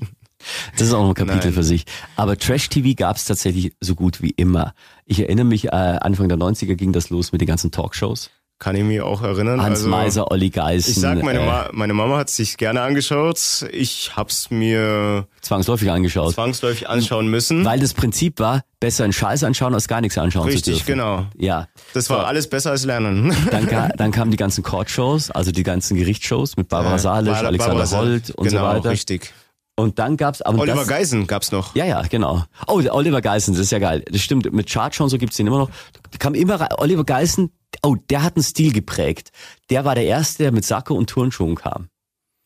[0.76, 1.52] Das ist auch noch ein Kapitel Nein.
[1.52, 1.84] für sich.
[2.16, 4.74] Aber Trash-TV gab es tatsächlich so gut wie immer.
[5.04, 8.30] Ich erinnere mich, äh, Anfang der 90er ging das los mit den ganzen Talkshows.
[8.62, 9.60] Kann ich mich auch erinnern.
[9.60, 10.92] Hans also, Meiser, Olli Geißen.
[10.92, 13.40] Ich sag, meine, äh, Ma meine Mama hat sich gerne angeschaut.
[13.72, 16.34] Ich hab's mir zwangsläufig angeschaut.
[16.34, 17.64] zwangsläufig anschauen müssen.
[17.64, 20.86] Weil das Prinzip war, besser einen Scheiß anschauen, als gar nichts anschauen zu Richtig, dürfen.
[20.92, 21.26] genau.
[21.36, 21.66] Ja.
[21.92, 23.34] Das war alles besser als lernen.
[23.50, 27.46] Dann, ka dann kamen die ganzen Court-Shows, also die ganzen Gerichtsshows mit Barbara Salisch, Bar-
[27.46, 28.90] Alexander Barbara Holt und genau, so weiter.
[28.90, 29.32] richtig.
[29.74, 31.74] Und dann gab's aber Oliver das, Geisen gab's noch.
[31.74, 32.44] Ja, ja, genau.
[32.68, 34.04] Oh, Oliver Geißen, das ist ja geil.
[34.08, 35.70] Das stimmt, mit Chartshow und so gibt's den immer noch.
[36.12, 37.50] Da kam immer Oliver Geißen,
[37.84, 39.30] oh, der hat einen Stil geprägt.
[39.70, 41.88] Der war der Erste, der mit Sacke und Turnschuhen kam.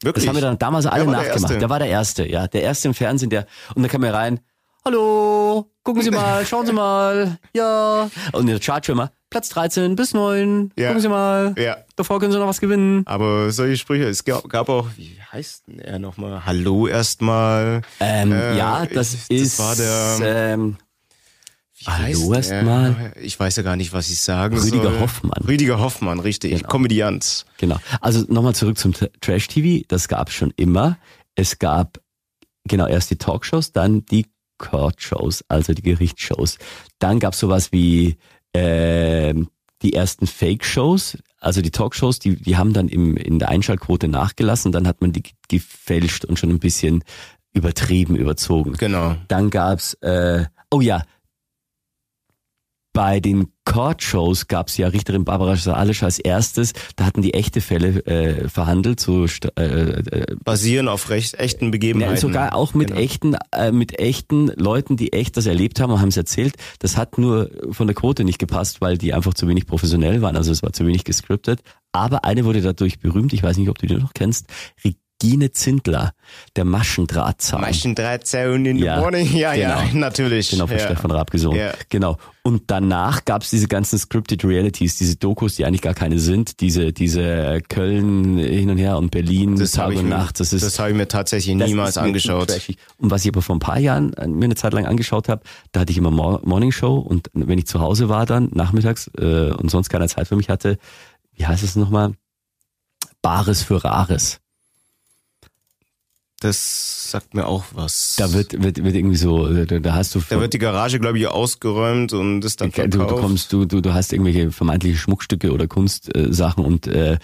[0.02, 0.24] Wirklich.
[0.24, 1.42] Das haben wir dann damals alle der nachgemacht.
[1.42, 1.58] Erste.
[1.58, 2.46] Der war der Erste, ja.
[2.48, 4.40] Der Erste im Fernsehen, der, und dann kam er rein,
[4.84, 8.10] hallo, gucken Sie mal, schauen Sie mal, ja.
[8.32, 10.88] Und in der Chartshow immer, Platz 13 bis 9, Ja.
[10.88, 11.78] gucken Sie mal, Ja.
[11.96, 13.02] davor können Sie noch was gewinnen.
[13.06, 16.44] Aber solche Sprüche, es gab, gab auch, wie heißt denn er nochmal?
[16.46, 17.82] Hallo erstmal.
[18.00, 20.18] Ähm, Äh, ja, das, das ist, war der-
[20.54, 20.76] ähm,
[21.86, 22.62] Wie Hallo heißt erst er?
[22.64, 23.12] mal.
[23.20, 25.00] Ich weiß ja gar nicht, was ich sagen Rüdiger soll.
[25.00, 25.42] Hoffmann.
[25.46, 26.52] Rüdiger Hoffmann, richtig.
[26.52, 26.68] Genau.
[26.68, 27.46] Komödiant.
[27.58, 27.76] Genau.
[28.00, 29.84] Also nochmal zurück zum Trash-TV.
[29.88, 30.98] Das gab es schon immer.
[31.34, 32.00] Es gab
[32.64, 34.26] genau erst die Talkshows, dann die
[34.58, 36.58] Court-Shows, also die Gerichtsshows.
[36.98, 38.16] Dann gab es sowas wie
[38.54, 39.48] ähm,
[39.82, 44.72] die ersten Fake-Shows, also die Talkshows, die, die haben dann im, in der Einschaltquote nachgelassen.
[44.72, 47.04] Dann hat man die gefälscht und schon ein bisschen
[47.52, 48.72] übertrieben, überzogen.
[48.72, 49.16] Genau.
[49.28, 51.04] Dann gab's, äh, oh ja,
[52.96, 56.72] bei den Court-Shows gab's ja Richterin Barbara Salisch als erstes.
[56.96, 59.26] Da hatten die echte Fälle äh, verhandelt, so
[59.58, 62.14] äh, äh, Basieren auf recht, echten Begebenheiten.
[62.14, 63.00] ja, sogar auch mit Genau.
[63.00, 66.54] echten, äh, mit echten Leuten, die echt das erlebt haben und haben es erzählt.
[66.78, 70.34] Das hat nur von der Quote nicht gepasst, weil die einfach zu wenig professionell waren.
[70.36, 71.60] Also es war zu wenig gescriptet.
[71.92, 73.34] Aber eine wurde dadurch berühmt.
[73.34, 74.46] Ich weiß nicht, ob du die noch kennst.
[75.22, 76.12] Regine Zindler,
[76.56, 77.62] der Maschendrahtzaun.
[77.62, 79.34] Maschendrahtzaun in Ja, the morning.
[79.34, 79.98] Ja, ja, genau.
[79.98, 80.50] natürlich.
[80.50, 80.84] Genau, von ja.
[80.84, 81.58] Stefan Raab gesungen.
[81.58, 81.72] Ja.
[81.88, 82.18] Genau.
[82.42, 86.92] Und danach gab's diese ganzen Scripted Realities, diese Dokus, die eigentlich gar keine sind, diese,
[86.92, 90.38] diese Köln hin und her und Berlin, Das Tag und mir- Nacht.
[90.38, 92.50] Das ist, das habe ich mir tatsächlich niemals angeschaut.
[92.98, 95.42] Und was ich aber vor ein paar Jahren äh, mir eine Zeit lang angeschaut habe,
[95.72, 99.10] da hatte ich immer Mor Morning Show und wenn ich zu Hause war dann, nachmittags
[99.18, 100.76] äh, und sonst keine Zeit für mich hatte,
[101.32, 102.12] wie heißt es nochmal?
[103.22, 104.40] Bares für Rares.
[106.40, 108.16] Das sagt mir auch was.
[108.18, 111.18] Da wird, wird, wird irgendwie so, äh, da, hast du da wird die Garage, glaube
[111.18, 113.14] ich, ausgeräumt und ist dann Du, du verkauft.
[113.16, 117.18] bekommst, du, du, du hast irgendwelche vermeintliche Schmuckstücke oder Kunstsachen äh, und äh,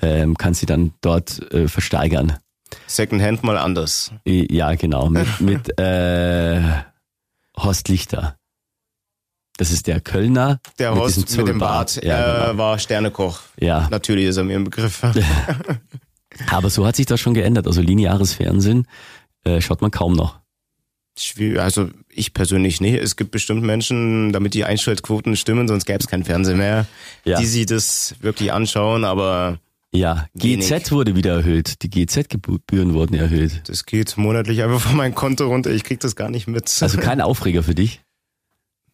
[0.00, 2.38] ähm, kannst sie dann dort äh, versteigern.
[2.86, 4.12] Secondhand mal anders.
[4.24, 5.10] Ja, genau.
[5.10, 6.62] Mit, mit äh,
[7.58, 8.36] Horst Lichter.
[9.58, 10.60] Das ist der Kölner.
[10.78, 11.94] Der mit Horst diesem mit dem Zirkelbart.
[11.96, 12.58] Bart Ja, äh, genau.
[12.58, 13.40] war Sternekoch.
[13.58, 13.88] ja.
[13.90, 15.02] Natürlich ist er mir im Begriff.
[16.50, 17.66] Aber so hat sich das schon geändert.
[17.66, 18.86] Also lineares Fernsehen
[19.44, 20.40] äh, schaut man kaum noch.
[21.58, 22.94] Also ich persönlich nicht.
[22.94, 26.86] Es gibt bestimmt Menschen, damit die Einschaltquoten stimmen, sonst gäbe es kein Fernsehen mehr,
[27.24, 27.38] Ja.
[27.38, 29.58] die sich das wirklich anschauen, aber
[29.92, 30.66] Ja, Wenig.
[30.68, 31.82] GZ wurde wieder erhöht.
[31.82, 33.60] Die GZ-Gebühren wurden erhöht.
[33.66, 35.70] das geht monatlich einfach von meinem Konto runter.
[35.70, 36.74] Ich krieg das gar nicht mit.
[36.80, 38.00] Also kein Aufreger für dich,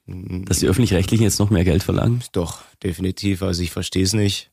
[0.07, 2.25] dass die Öffentlich-Rechtlichen jetzt noch mehr Geld verlangen?
[2.33, 3.43] Doch, definitiv.
[3.43, 4.51] Also ich verstehe es nicht.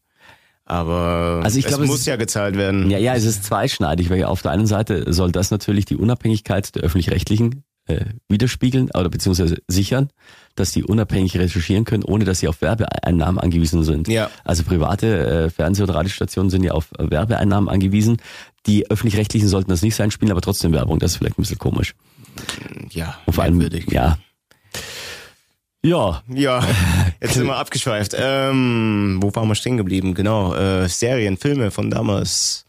[0.66, 2.90] Aber Also ich es glaube, es muss ist- ja gezahlt werden.
[2.90, 6.74] Ja, ja, es ist zweischneidig, weil auf der einen Seite soll das natürlich die Unabhängigkeit
[6.76, 10.10] der öffentlich-rechtlichen äh, widerspiegeln oder beziehungsweise sichern,
[10.56, 14.08] dass die unabhängig recherchieren können, ohne dass sie auf Werbeeinnahmen angewiesen sind.
[14.08, 14.32] Ja.
[14.44, 15.06] Also private
[15.46, 18.18] äh, Fernseh- und Radiostationen sind ja auf Werbeeinnahmen angewiesen.
[18.66, 20.98] Die öffentlich-rechtlichen sollten das nicht sein, spielen aber trotzdem Werbung.
[20.98, 21.94] Das ist vielleicht ein bisschen komisch.
[22.90, 23.92] Ja, Und vor allem, merkwürdig.
[23.92, 24.18] ja.
[25.84, 26.64] Ja, Ja,
[27.22, 28.16] jetzt sind wir abgeschweift.
[28.18, 30.14] Ähm, wo waren wir stehen geblieben?
[30.14, 32.66] Genau, äh, Serien, Filme von damals.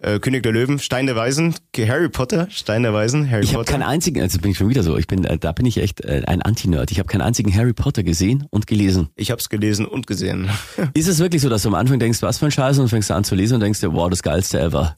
[0.00, 3.64] Äh, König der Löwen, Stein der Weisen, Harry Potter, Stein der Weisen, Harry ich habe
[3.64, 3.72] Potter.
[3.72, 6.04] keinen einzigen, also bin ich schon wieder so, ich bin, äh, da bin ich echt
[6.04, 6.92] äh, ein Anti-Nerd.
[6.92, 9.08] Ich habe keinen einzigen Harry Potter gesehen und gelesen.
[9.16, 10.48] ich habe es gelesen und gesehen.
[10.94, 13.10] Ist es wirklich so, dass du am Anfang denkst, was für ein Scheiß, und fängst
[13.10, 14.94] du an zu lesen und denkst dir, wow, das geilste ever.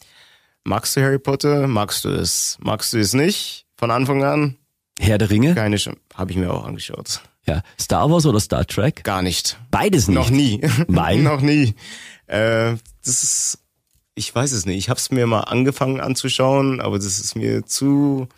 [0.65, 1.67] Magst du Harry Potter?
[1.67, 2.59] Magst du es?
[2.61, 3.65] Magst du es nicht?
[3.79, 4.57] Von Anfang an?
[4.99, 5.55] Herr der Ringe?
[5.55, 5.79] Keine
[6.15, 7.23] Habe ich mir auch angeschaut.
[7.51, 7.63] Ja.
[7.81, 9.03] Star Wars oder Star Trek?
[9.03, 9.59] Gar nicht.
[9.73, 10.17] Beides nicht.
[10.17, 10.61] Noch nie.
[10.87, 11.19] Weil?
[11.23, 11.75] Noch nie.
[12.29, 13.59] Äh, das ist,
[14.15, 14.79] ich weiß es nicht.
[14.79, 18.29] Ich habe es mir mal angefangen anzuschauen, aber das ist mir zu,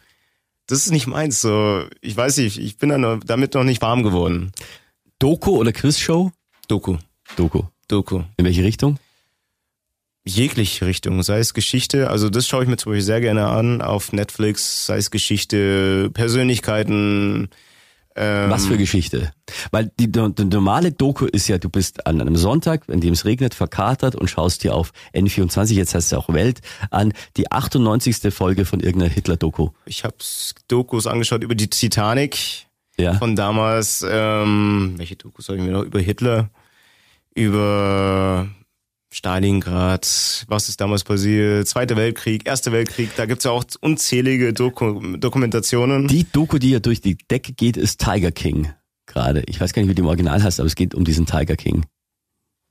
[0.67, 1.43] das ist nicht meins.
[1.43, 4.53] So, ich weiß nicht, ich bin da noch, damit noch nicht warm geworden.
[5.19, 6.33] Doku oder Quizshow?
[6.69, 6.97] Doku,
[7.37, 7.65] Doku.
[7.89, 8.23] Doku.
[8.39, 8.99] In welche Richtung?
[10.25, 13.83] Jegliche Richtung, sei es Geschichte, also das schaue ich mir zum Beispiel sehr gerne an
[13.83, 17.51] auf Netflix, sei es Geschichte, Persönlichkeiten,
[18.15, 19.33] Ähm, Was für Geschichte?
[19.71, 23.25] Weil die, die normale Doku ist ja, du bist an einem Sonntag, in dem es
[23.25, 26.61] regnet, verkatert und schaust dir auf N24, jetzt heißt es auch Welt,
[26.91, 28.33] an die 98.
[28.35, 29.71] Folge von irgendeiner Hitler-Doku.
[29.87, 30.17] Ich habe
[30.69, 32.67] Dokus angeschaut über die Titanic
[32.99, 33.15] Ja.
[33.15, 34.05] von damals.
[34.09, 35.83] Ähm, welche Dokus habe ich mir noch?
[35.83, 36.51] Über Hitler,
[37.35, 38.49] über
[39.13, 45.17] Stalingrad, was ist damals passiert, Zweiter Weltkrieg, Erster Weltkrieg, da gibt's ja auch unzählige Doku
[45.19, 46.09] Dokumentationen.
[46.09, 48.73] Die Doku, die ja durch die Decke geht, ist Tiger King
[49.07, 49.43] gerade.
[49.47, 51.57] Ich weiß gar nicht, wie die im Original heißt, aber es geht um diesen Tiger
[51.57, 51.85] King.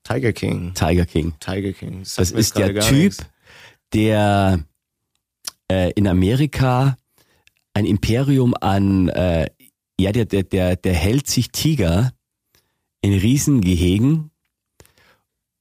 [0.03, 0.73] Tiger King.
[0.73, 1.33] Tiger King.
[1.39, 1.99] Tiger King.
[1.99, 3.25] Das jetzt ist der Typ, nichts.
[3.93, 4.65] der
[5.71, 6.97] äh, in Amerika
[7.73, 9.47] ein Imperium an, äh,
[9.99, 12.11] ja, der, der, der, der hält sich Tiger
[13.01, 14.30] in Riesengehegen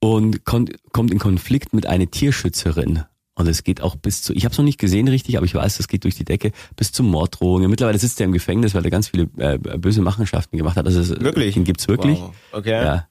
[0.01, 3.05] und kon kommt in Konflikt mit einer Tierschützerin.
[3.35, 5.55] Und es geht auch bis zu, ich habe es noch nicht gesehen richtig, aber ich
[5.55, 7.71] weiß, es geht durch die Decke bis zu Morddrohungen.
[7.71, 10.85] Mittlerweile sitzt er im Gefängnis, weil er ganz viele äh, böse Machenschaften gemacht hat.
[10.85, 11.55] Also es, Wirklich?
[11.55, 12.19] Den gibt's wirklich.
[12.19, 12.35] Wow.
[12.53, 12.71] Okay.
[12.71, 13.07] Ja.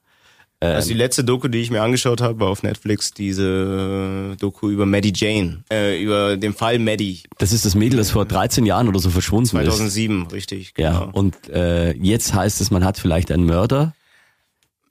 [0.62, 4.84] Also die letzte Doku, die ich mir angeschaut habe, war auf Netflix diese Doku über
[4.84, 8.86] Maddie Jane, äh, über den Fall Maddie Das ist das Mädel, das vor 13 Jahren
[8.86, 9.50] oder so verschwunden ist.
[9.52, 10.74] 2007, richtig.
[10.76, 11.10] Ja, Genau.
[11.12, 13.94] und äh, jetzt heißt es, man hat vielleicht einen Mörder,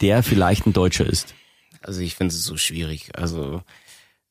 [0.01, 1.35] der vielleicht ein Deutscher ist.
[1.81, 3.09] Also ich finde es so schwierig.
[3.13, 3.61] Also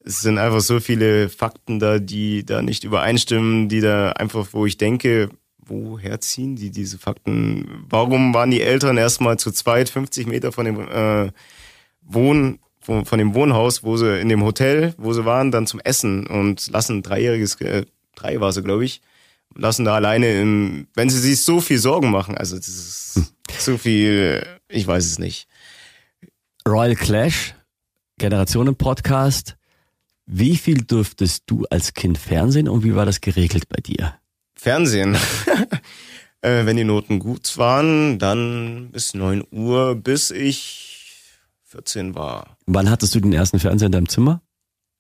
[0.05, 4.67] es sind einfach so viele Fakten da, die da nicht übereinstimmen, die da einfach, wo
[4.67, 7.85] ich denke, woher ziehen die diese Fakten?
[7.89, 11.31] Warum waren die Eltern erstmal zu zweit 50 Meter von dem äh,
[12.03, 15.79] Wohn von, von dem Wohnhaus, wo sie in dem Hotel, wo sie waren, dann zum
[15.81, 17.85] Essen und lassen dreijähriges, äh,
[18.15, 19.03] drei war sie, glaube ich,
[19.55, 22.39] lassen da alleine im, wenn sie sich so viel Sorgen machen.
[22.39, 25.49] Also das ist so viel, ich weiß es nicht.
[26.69, 27.55] Royal Clash,
[28.19, 29.57] Generationen-Podcast.
[30.27, 34.15] Wie viel durftest du als Kind fernsehen und wie war das geregelt bei dir?
[34.55, 35.15] Fernsehen.
[36.43, 41.15] äh, wenn die Noten gut waren, dann bis 9 Uhr, bis ich
[41.65, 42.59] 14 war.
[42.67, 44.43] Wann hattest du den ersten Fernseher in deinem Zimmer?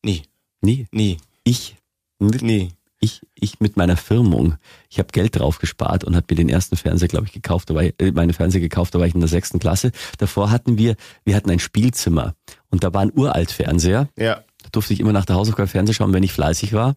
[0.02, 0.22] Nie,
[0.62, 0.86] Nie.
[0.90, 1.76] nie, Ich.
[2.18, 2.70] nie.
[3.01, 4.57] Ich, ich mit meiner Firmung.
[4.90, 7.70] Ich habe Geld drauf gespart und habe mir den ersten Fernseher, glaube ich, gekauft.
[7.70, 9.92] Da war ich, äh, meine Fernseher gekauft, da war ich in der sechsten Klasse.
[10.18, 12.34] Davor hatten wir, wir hatten ein Spielzimmer
[12.70, 14.09] und da war ein Uralt-Fernseher.
[14.16, 16.96] Ja, Da durfte ich immer nach der Hausaufgabe Fernsehen schauen, wenn ich fleißig war.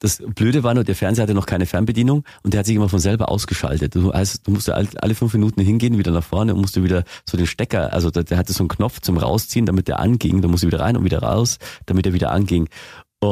[0.00, 2.88] Das Blöde war nur, der Fernseher hatte noch keine Fernbedienung und der hat sich immer
[2.88, 3.94] von selber ausgeschaltet.
[3.94, 6.82] Du, heißt, du musst alle alle fünf Minuten hingehen, wieder nach vorne und musst du
[6.82, 10.00] wieder so den Stecker, also der, der hatte so einen Knopf zum Rausziehen, damit der
[10.00, 10.42] anging.
[10.42, 12.68] Da musst du wieder rein und wieder raus, damit er wieder anging.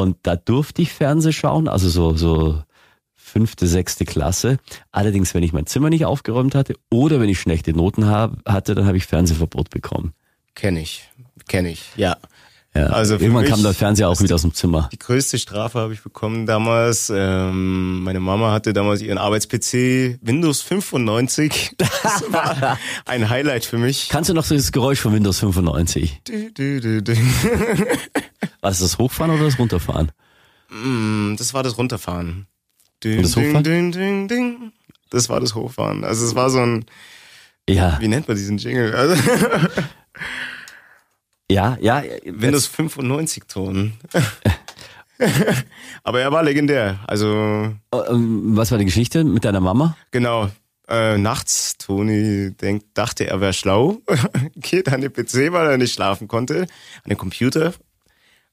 [0.01, 2.63] Und da durfte ich Fernseh schauen, also so, so
[3.15, 4.59] fünfte, sechste Klasse.
[4.91, 8.75] Allerdings, wenn ich mein Zimmer nicht aufgeräumt hatte oder wenn ich schlechte Noten hab, hatte,
[8.75, 10.13] dann habe ich Fernsehverbot bekommen.
[10.55, 11.09] kenne ich,
[11.49, 11.83] kenne ich.
[11.97, 12.17] Ja.
[12.75, 12.87] Ja.
[12.87, 14.89] Also Irgendwann kam der Fernseher auch wieder aus dem Zimmer.
[14.93, 17.13] Die größte Strafe habe ich bekommen damals.
[17.15, 21.77] Ähm, meine Mama hatte damals ihren Arbeits-PC Windows 95.
[22.03, 24.09] Das war ein Highlight für mich.
[24.09, 26.23] Kannst du noch so das Geräusch von Windows 95?
[26.25, 27.13] Du, du, du, du.
[28.63, 30.13] War das das Hochfahren oder das Runterfahren?
[30.71, 32.47] Mm, Das war das Runterfahren.
[33.05, 33.65] Ding, Und das Hochfahren?
[33.65, 34.73] Ding, ding, ding.
[35.11, 36.05] Das war das Hochfahren.
[36.05, 36.87] Also es war so ein,
[37.69, 38.95] Ja, wie nennt man diesen Jingle?
[38.95, 39.17] Also,
[41.51, 42.03] ja, ja.
[42.25, 43.93] Windows 95 Ton.
[46.03, 46.99] Aber er war legendär.
[47.07, 49.97] Also Äh, ähm, Was war die Geschichte mit deiner Mama?
[50.11, 50.51] genau.
[50.89, 54.03] Äh, nachts, Toni denkt, dachte, er wäre schlau,
[54.57, 57.73] geht an den PC, weil er nicht schlafen konnte, an den Computer.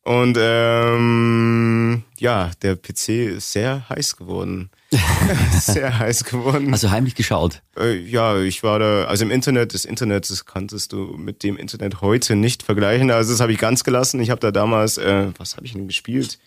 [0.03, 4.69] Und ähm, ja, der PC ist sehr heiß geworden.
[5.51, 6.71] sehr heiß geworden.
[6.71, 7.61] Hast du heimlich geschaut?
[7.77, 11.57] Äh, ja, ich war da, also im Internet, das Internet, das kanntest du mit dem
[11.57, 13.11] Internet heute nicht vergleichen.
[13.11, 14.19] Also das habe ich ganz gelassen.
[14.19, 16.39] Ich habe da damals, äh, was habe ich denn gespielt?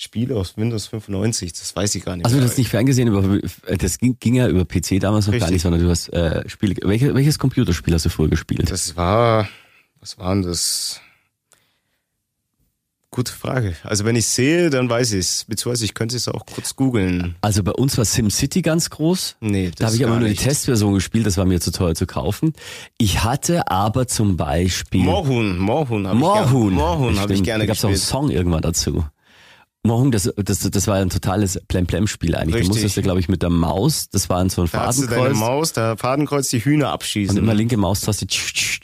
[0.00, 2.24] Spiele aus Windows 95, das weiß ich gar nicht.
[2.24, 3.40] Also du hast nicht ferngesehen, über,
[3.78, 5.50] das ging, ging ja über PC damals noch gar Richtig.
[5.54, 6.76] nicht, sondern du hast äh, Spiele.
[6.82, 8.70] Welche, welches Computerspiel hast du früher gespielt?
[8.70, 9.48] Das war,
[9.98, 11.00] was war denn das?
[13.18, 13.74] Gute Frage.
[13.82, 15.44] Also wenn ich sehe, dann weiß ich es.
[15.48, 17.34] Beziehungsweise ich könnte es auch kurz googeln.
[17.40, 19.34] Also bei uns war SimCity ganz groß.
[19.40, 20.36] Nee, Da das habe ich aber nur die.
[20.36, 22.52] Testversion gespielt, das war mir zu teuer zu kaufen.
[22.96, 26.46] Ich hatte aber zum Beispiel Moorhuhn, Moorhuhn habe ich gerne.
[26.50, 26.74] Moorhuhn.
[26.74, 28.08] Moorhuhn habe ich Stimmt, gerne Da gab's auch einen gespielt.
[28.08, 29.04] Song irgendwann dazu.
[29.88, 32.56] Moorhuhn, das, das, das war ein totales Plem-Plem-Spiel eigentlich.
[32.56, 32.68] Richtig.
[32.68, 34.98] Da musstest du, glaube ich, mit der Maus, das war ein so ein Da hast
[34.98, 35.38] du deine Fadenkreuz.
[35.38, 37.36] Maus, da Fadenkreuz die Hühner abschießen.
[37.36, 38.26] Und immer linke Maustaste.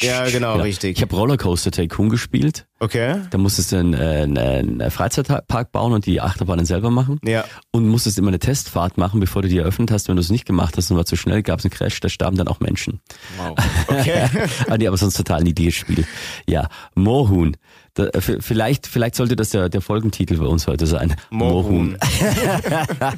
[0.00, 0.96] Ja, genau, richtig.
[0.96, 2.66] Ich habe Rollercoaster Tycoon gespielt.
[2.80, 3.20] okay.
[3.30, 7.20] Da musstest du einen, äh, einen, einen Freizeitpark bauen und die Achterbahnen selber machen.
[7.24, 7.44] Ja.
[7.70, 10.08] Und musstest immer eine Testfahrt machen, bevor du die eröffnet hast.
[10.08, 12.08] Wenn du es nicht gemacht hast und war zu schnell, gab es einen Crash, da
[12.08, 13.00] starben dann auch Menschen.
[13.36, 13.56] Wow.
[13.88, 14.28] Okay.
[14.68, 16.06] ah, nee, aber sonst total niedliches Spiel.
[16.46, 17.56] Ja, Moorhuhn.
[17.94, 21.14] Da, äh, vielleicht, vielleicht sollte das der, der Folgentitel bei uns heute sein.
[21.30, 21.96] Moorhuhn.
[22.98, 23.14] das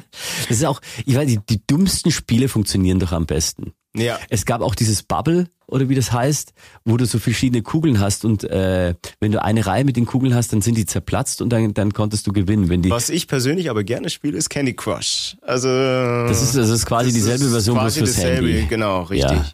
[0.49, 3.73] ist auch, ich weiß, die, die dümmsten Spiele funktionieren doch am besten.
[3.95, 4.19] Ja.
[4.29, 6.53] Es gab auch dieses Bubble, oder wie das heißt,
[6.85, 10.33] wo du so verschiedene Kugeln hast und äh, wenn du eine Reihe mit den Kugeln
[10.33, 12.69] hast, dann sind die zerplatzt und dann, dann konntest du gewinnen.
[12.69, 15.35] Wenn die, Was ich persönlich aber gerne spiele, ist Candy Crush.
[15.41, 18.67] Also das, ist, das ist quasi das dieselbe ist Version quasi fürs dasselbe, Handy.
[18.67, 19.31] Genau, richtig.
[19.31, 19.45] Ja.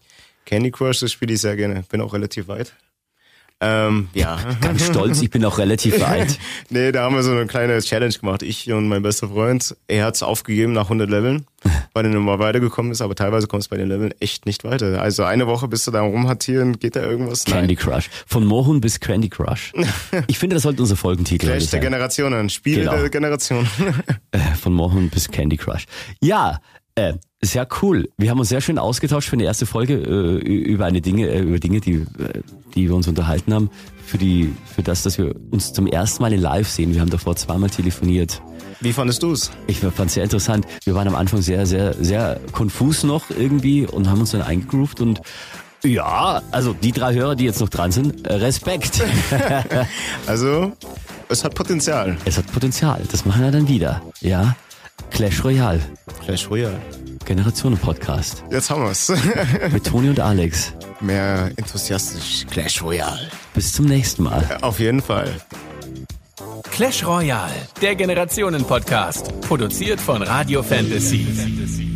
[0.45, 1.83] Candy Crush, das spiele ich sehr gerne.
[1.89, 2.73] Bin auch relativ weit.
[3.65, 4.37] Ähm, ja.
[4.59, 6.37] Ganz stolz, ich bin auch relativ weit.
[6.69, 8.43] nee, da haben wir so eine kleine Challenge gemacht.
[8.43, 9.75] Ich und mein bester Freund.
[9.87, 11.45] Er hat's aufgegeben nach 100 Leveln,
[11.93, 15.01] weil er nochmal weitergekommen ist, aber teilweise kommst du bei den Leveln echt nicht weiter.
[15.01, 17.45] Also eine Woche bist du da rumhattieren, geht da irgendwas?
[17.45, 18.09] Candy Crush.
[18.27, 19.71] Von Mohun bis Candy Crush.
[20.27, 21.79] Ich finde, das sollte unser Folgentitel Clash der.
[21.79, 22.97] Generationen, Spiele Genau.
[22.97, 23.67] der Generation.
[24.61, 25.85] Von Mohun bis Candy Crush.
[26.21, 26.59] Ja,
[26.95, 28.09] äh, sehr cool.
[28.17, 31.41] Wir haben uns sehr schön ausgetauscht für eine erste Folge äh, über eine Dinge, äh,
[31.41, 32.41] über Dinge, die, äh,
[32.75, 33.69] die wir uns unterhalten haben.
[34.05, 36.93] Für die, für das, dass wir uns zum ersten Mal in Live sehen.
[36.93, 38.41] Wir haben davor zweimal telefoniert.
[38.79, 39.51] Wie fandest du's?
[39.67, 40.65] Ich fand es sehr interessant.
[40.83, 44.99] Wir waren am Anfang sehr, sehr, sehr konfus noch irgendwie und haben uns dann eingegroovt
[45.01, 45.21] und
[45.83, 49.03] ja, also die drei Hörer, die jetzt noch dran sind, äh, Respekt.
[50.27, 50.71] Also,
[51.27, 52.17] es hat Potenzial.
[52.23, 53.01] es hat Potenzial.
[53.11, 54.01] Das machen wir dann wieder.
[54.21, 54.55] Ja.
[55.11, 55.79] Clash Royale.
[56.23, 56.79] Clash Royale.
[57.25, 58.43] Generationen-Podcast.
[58.51, 59.11] Jetzt haben wir's.
[59.71, 60.73] Mit Toni und Alex.
[60.99, 62.45] Mehr enthusiastisch.
[62.49, 63.29] Clash Royale.
[63.53, 64.57] Bis zum nächsten Mal.
[64.61, 65.29] Auf jeden Fall.
[66.71, 69.39] Clash Royale, der Generationen-Podcast.
[69.41, 71.92] Produziert von Radio Fantasy.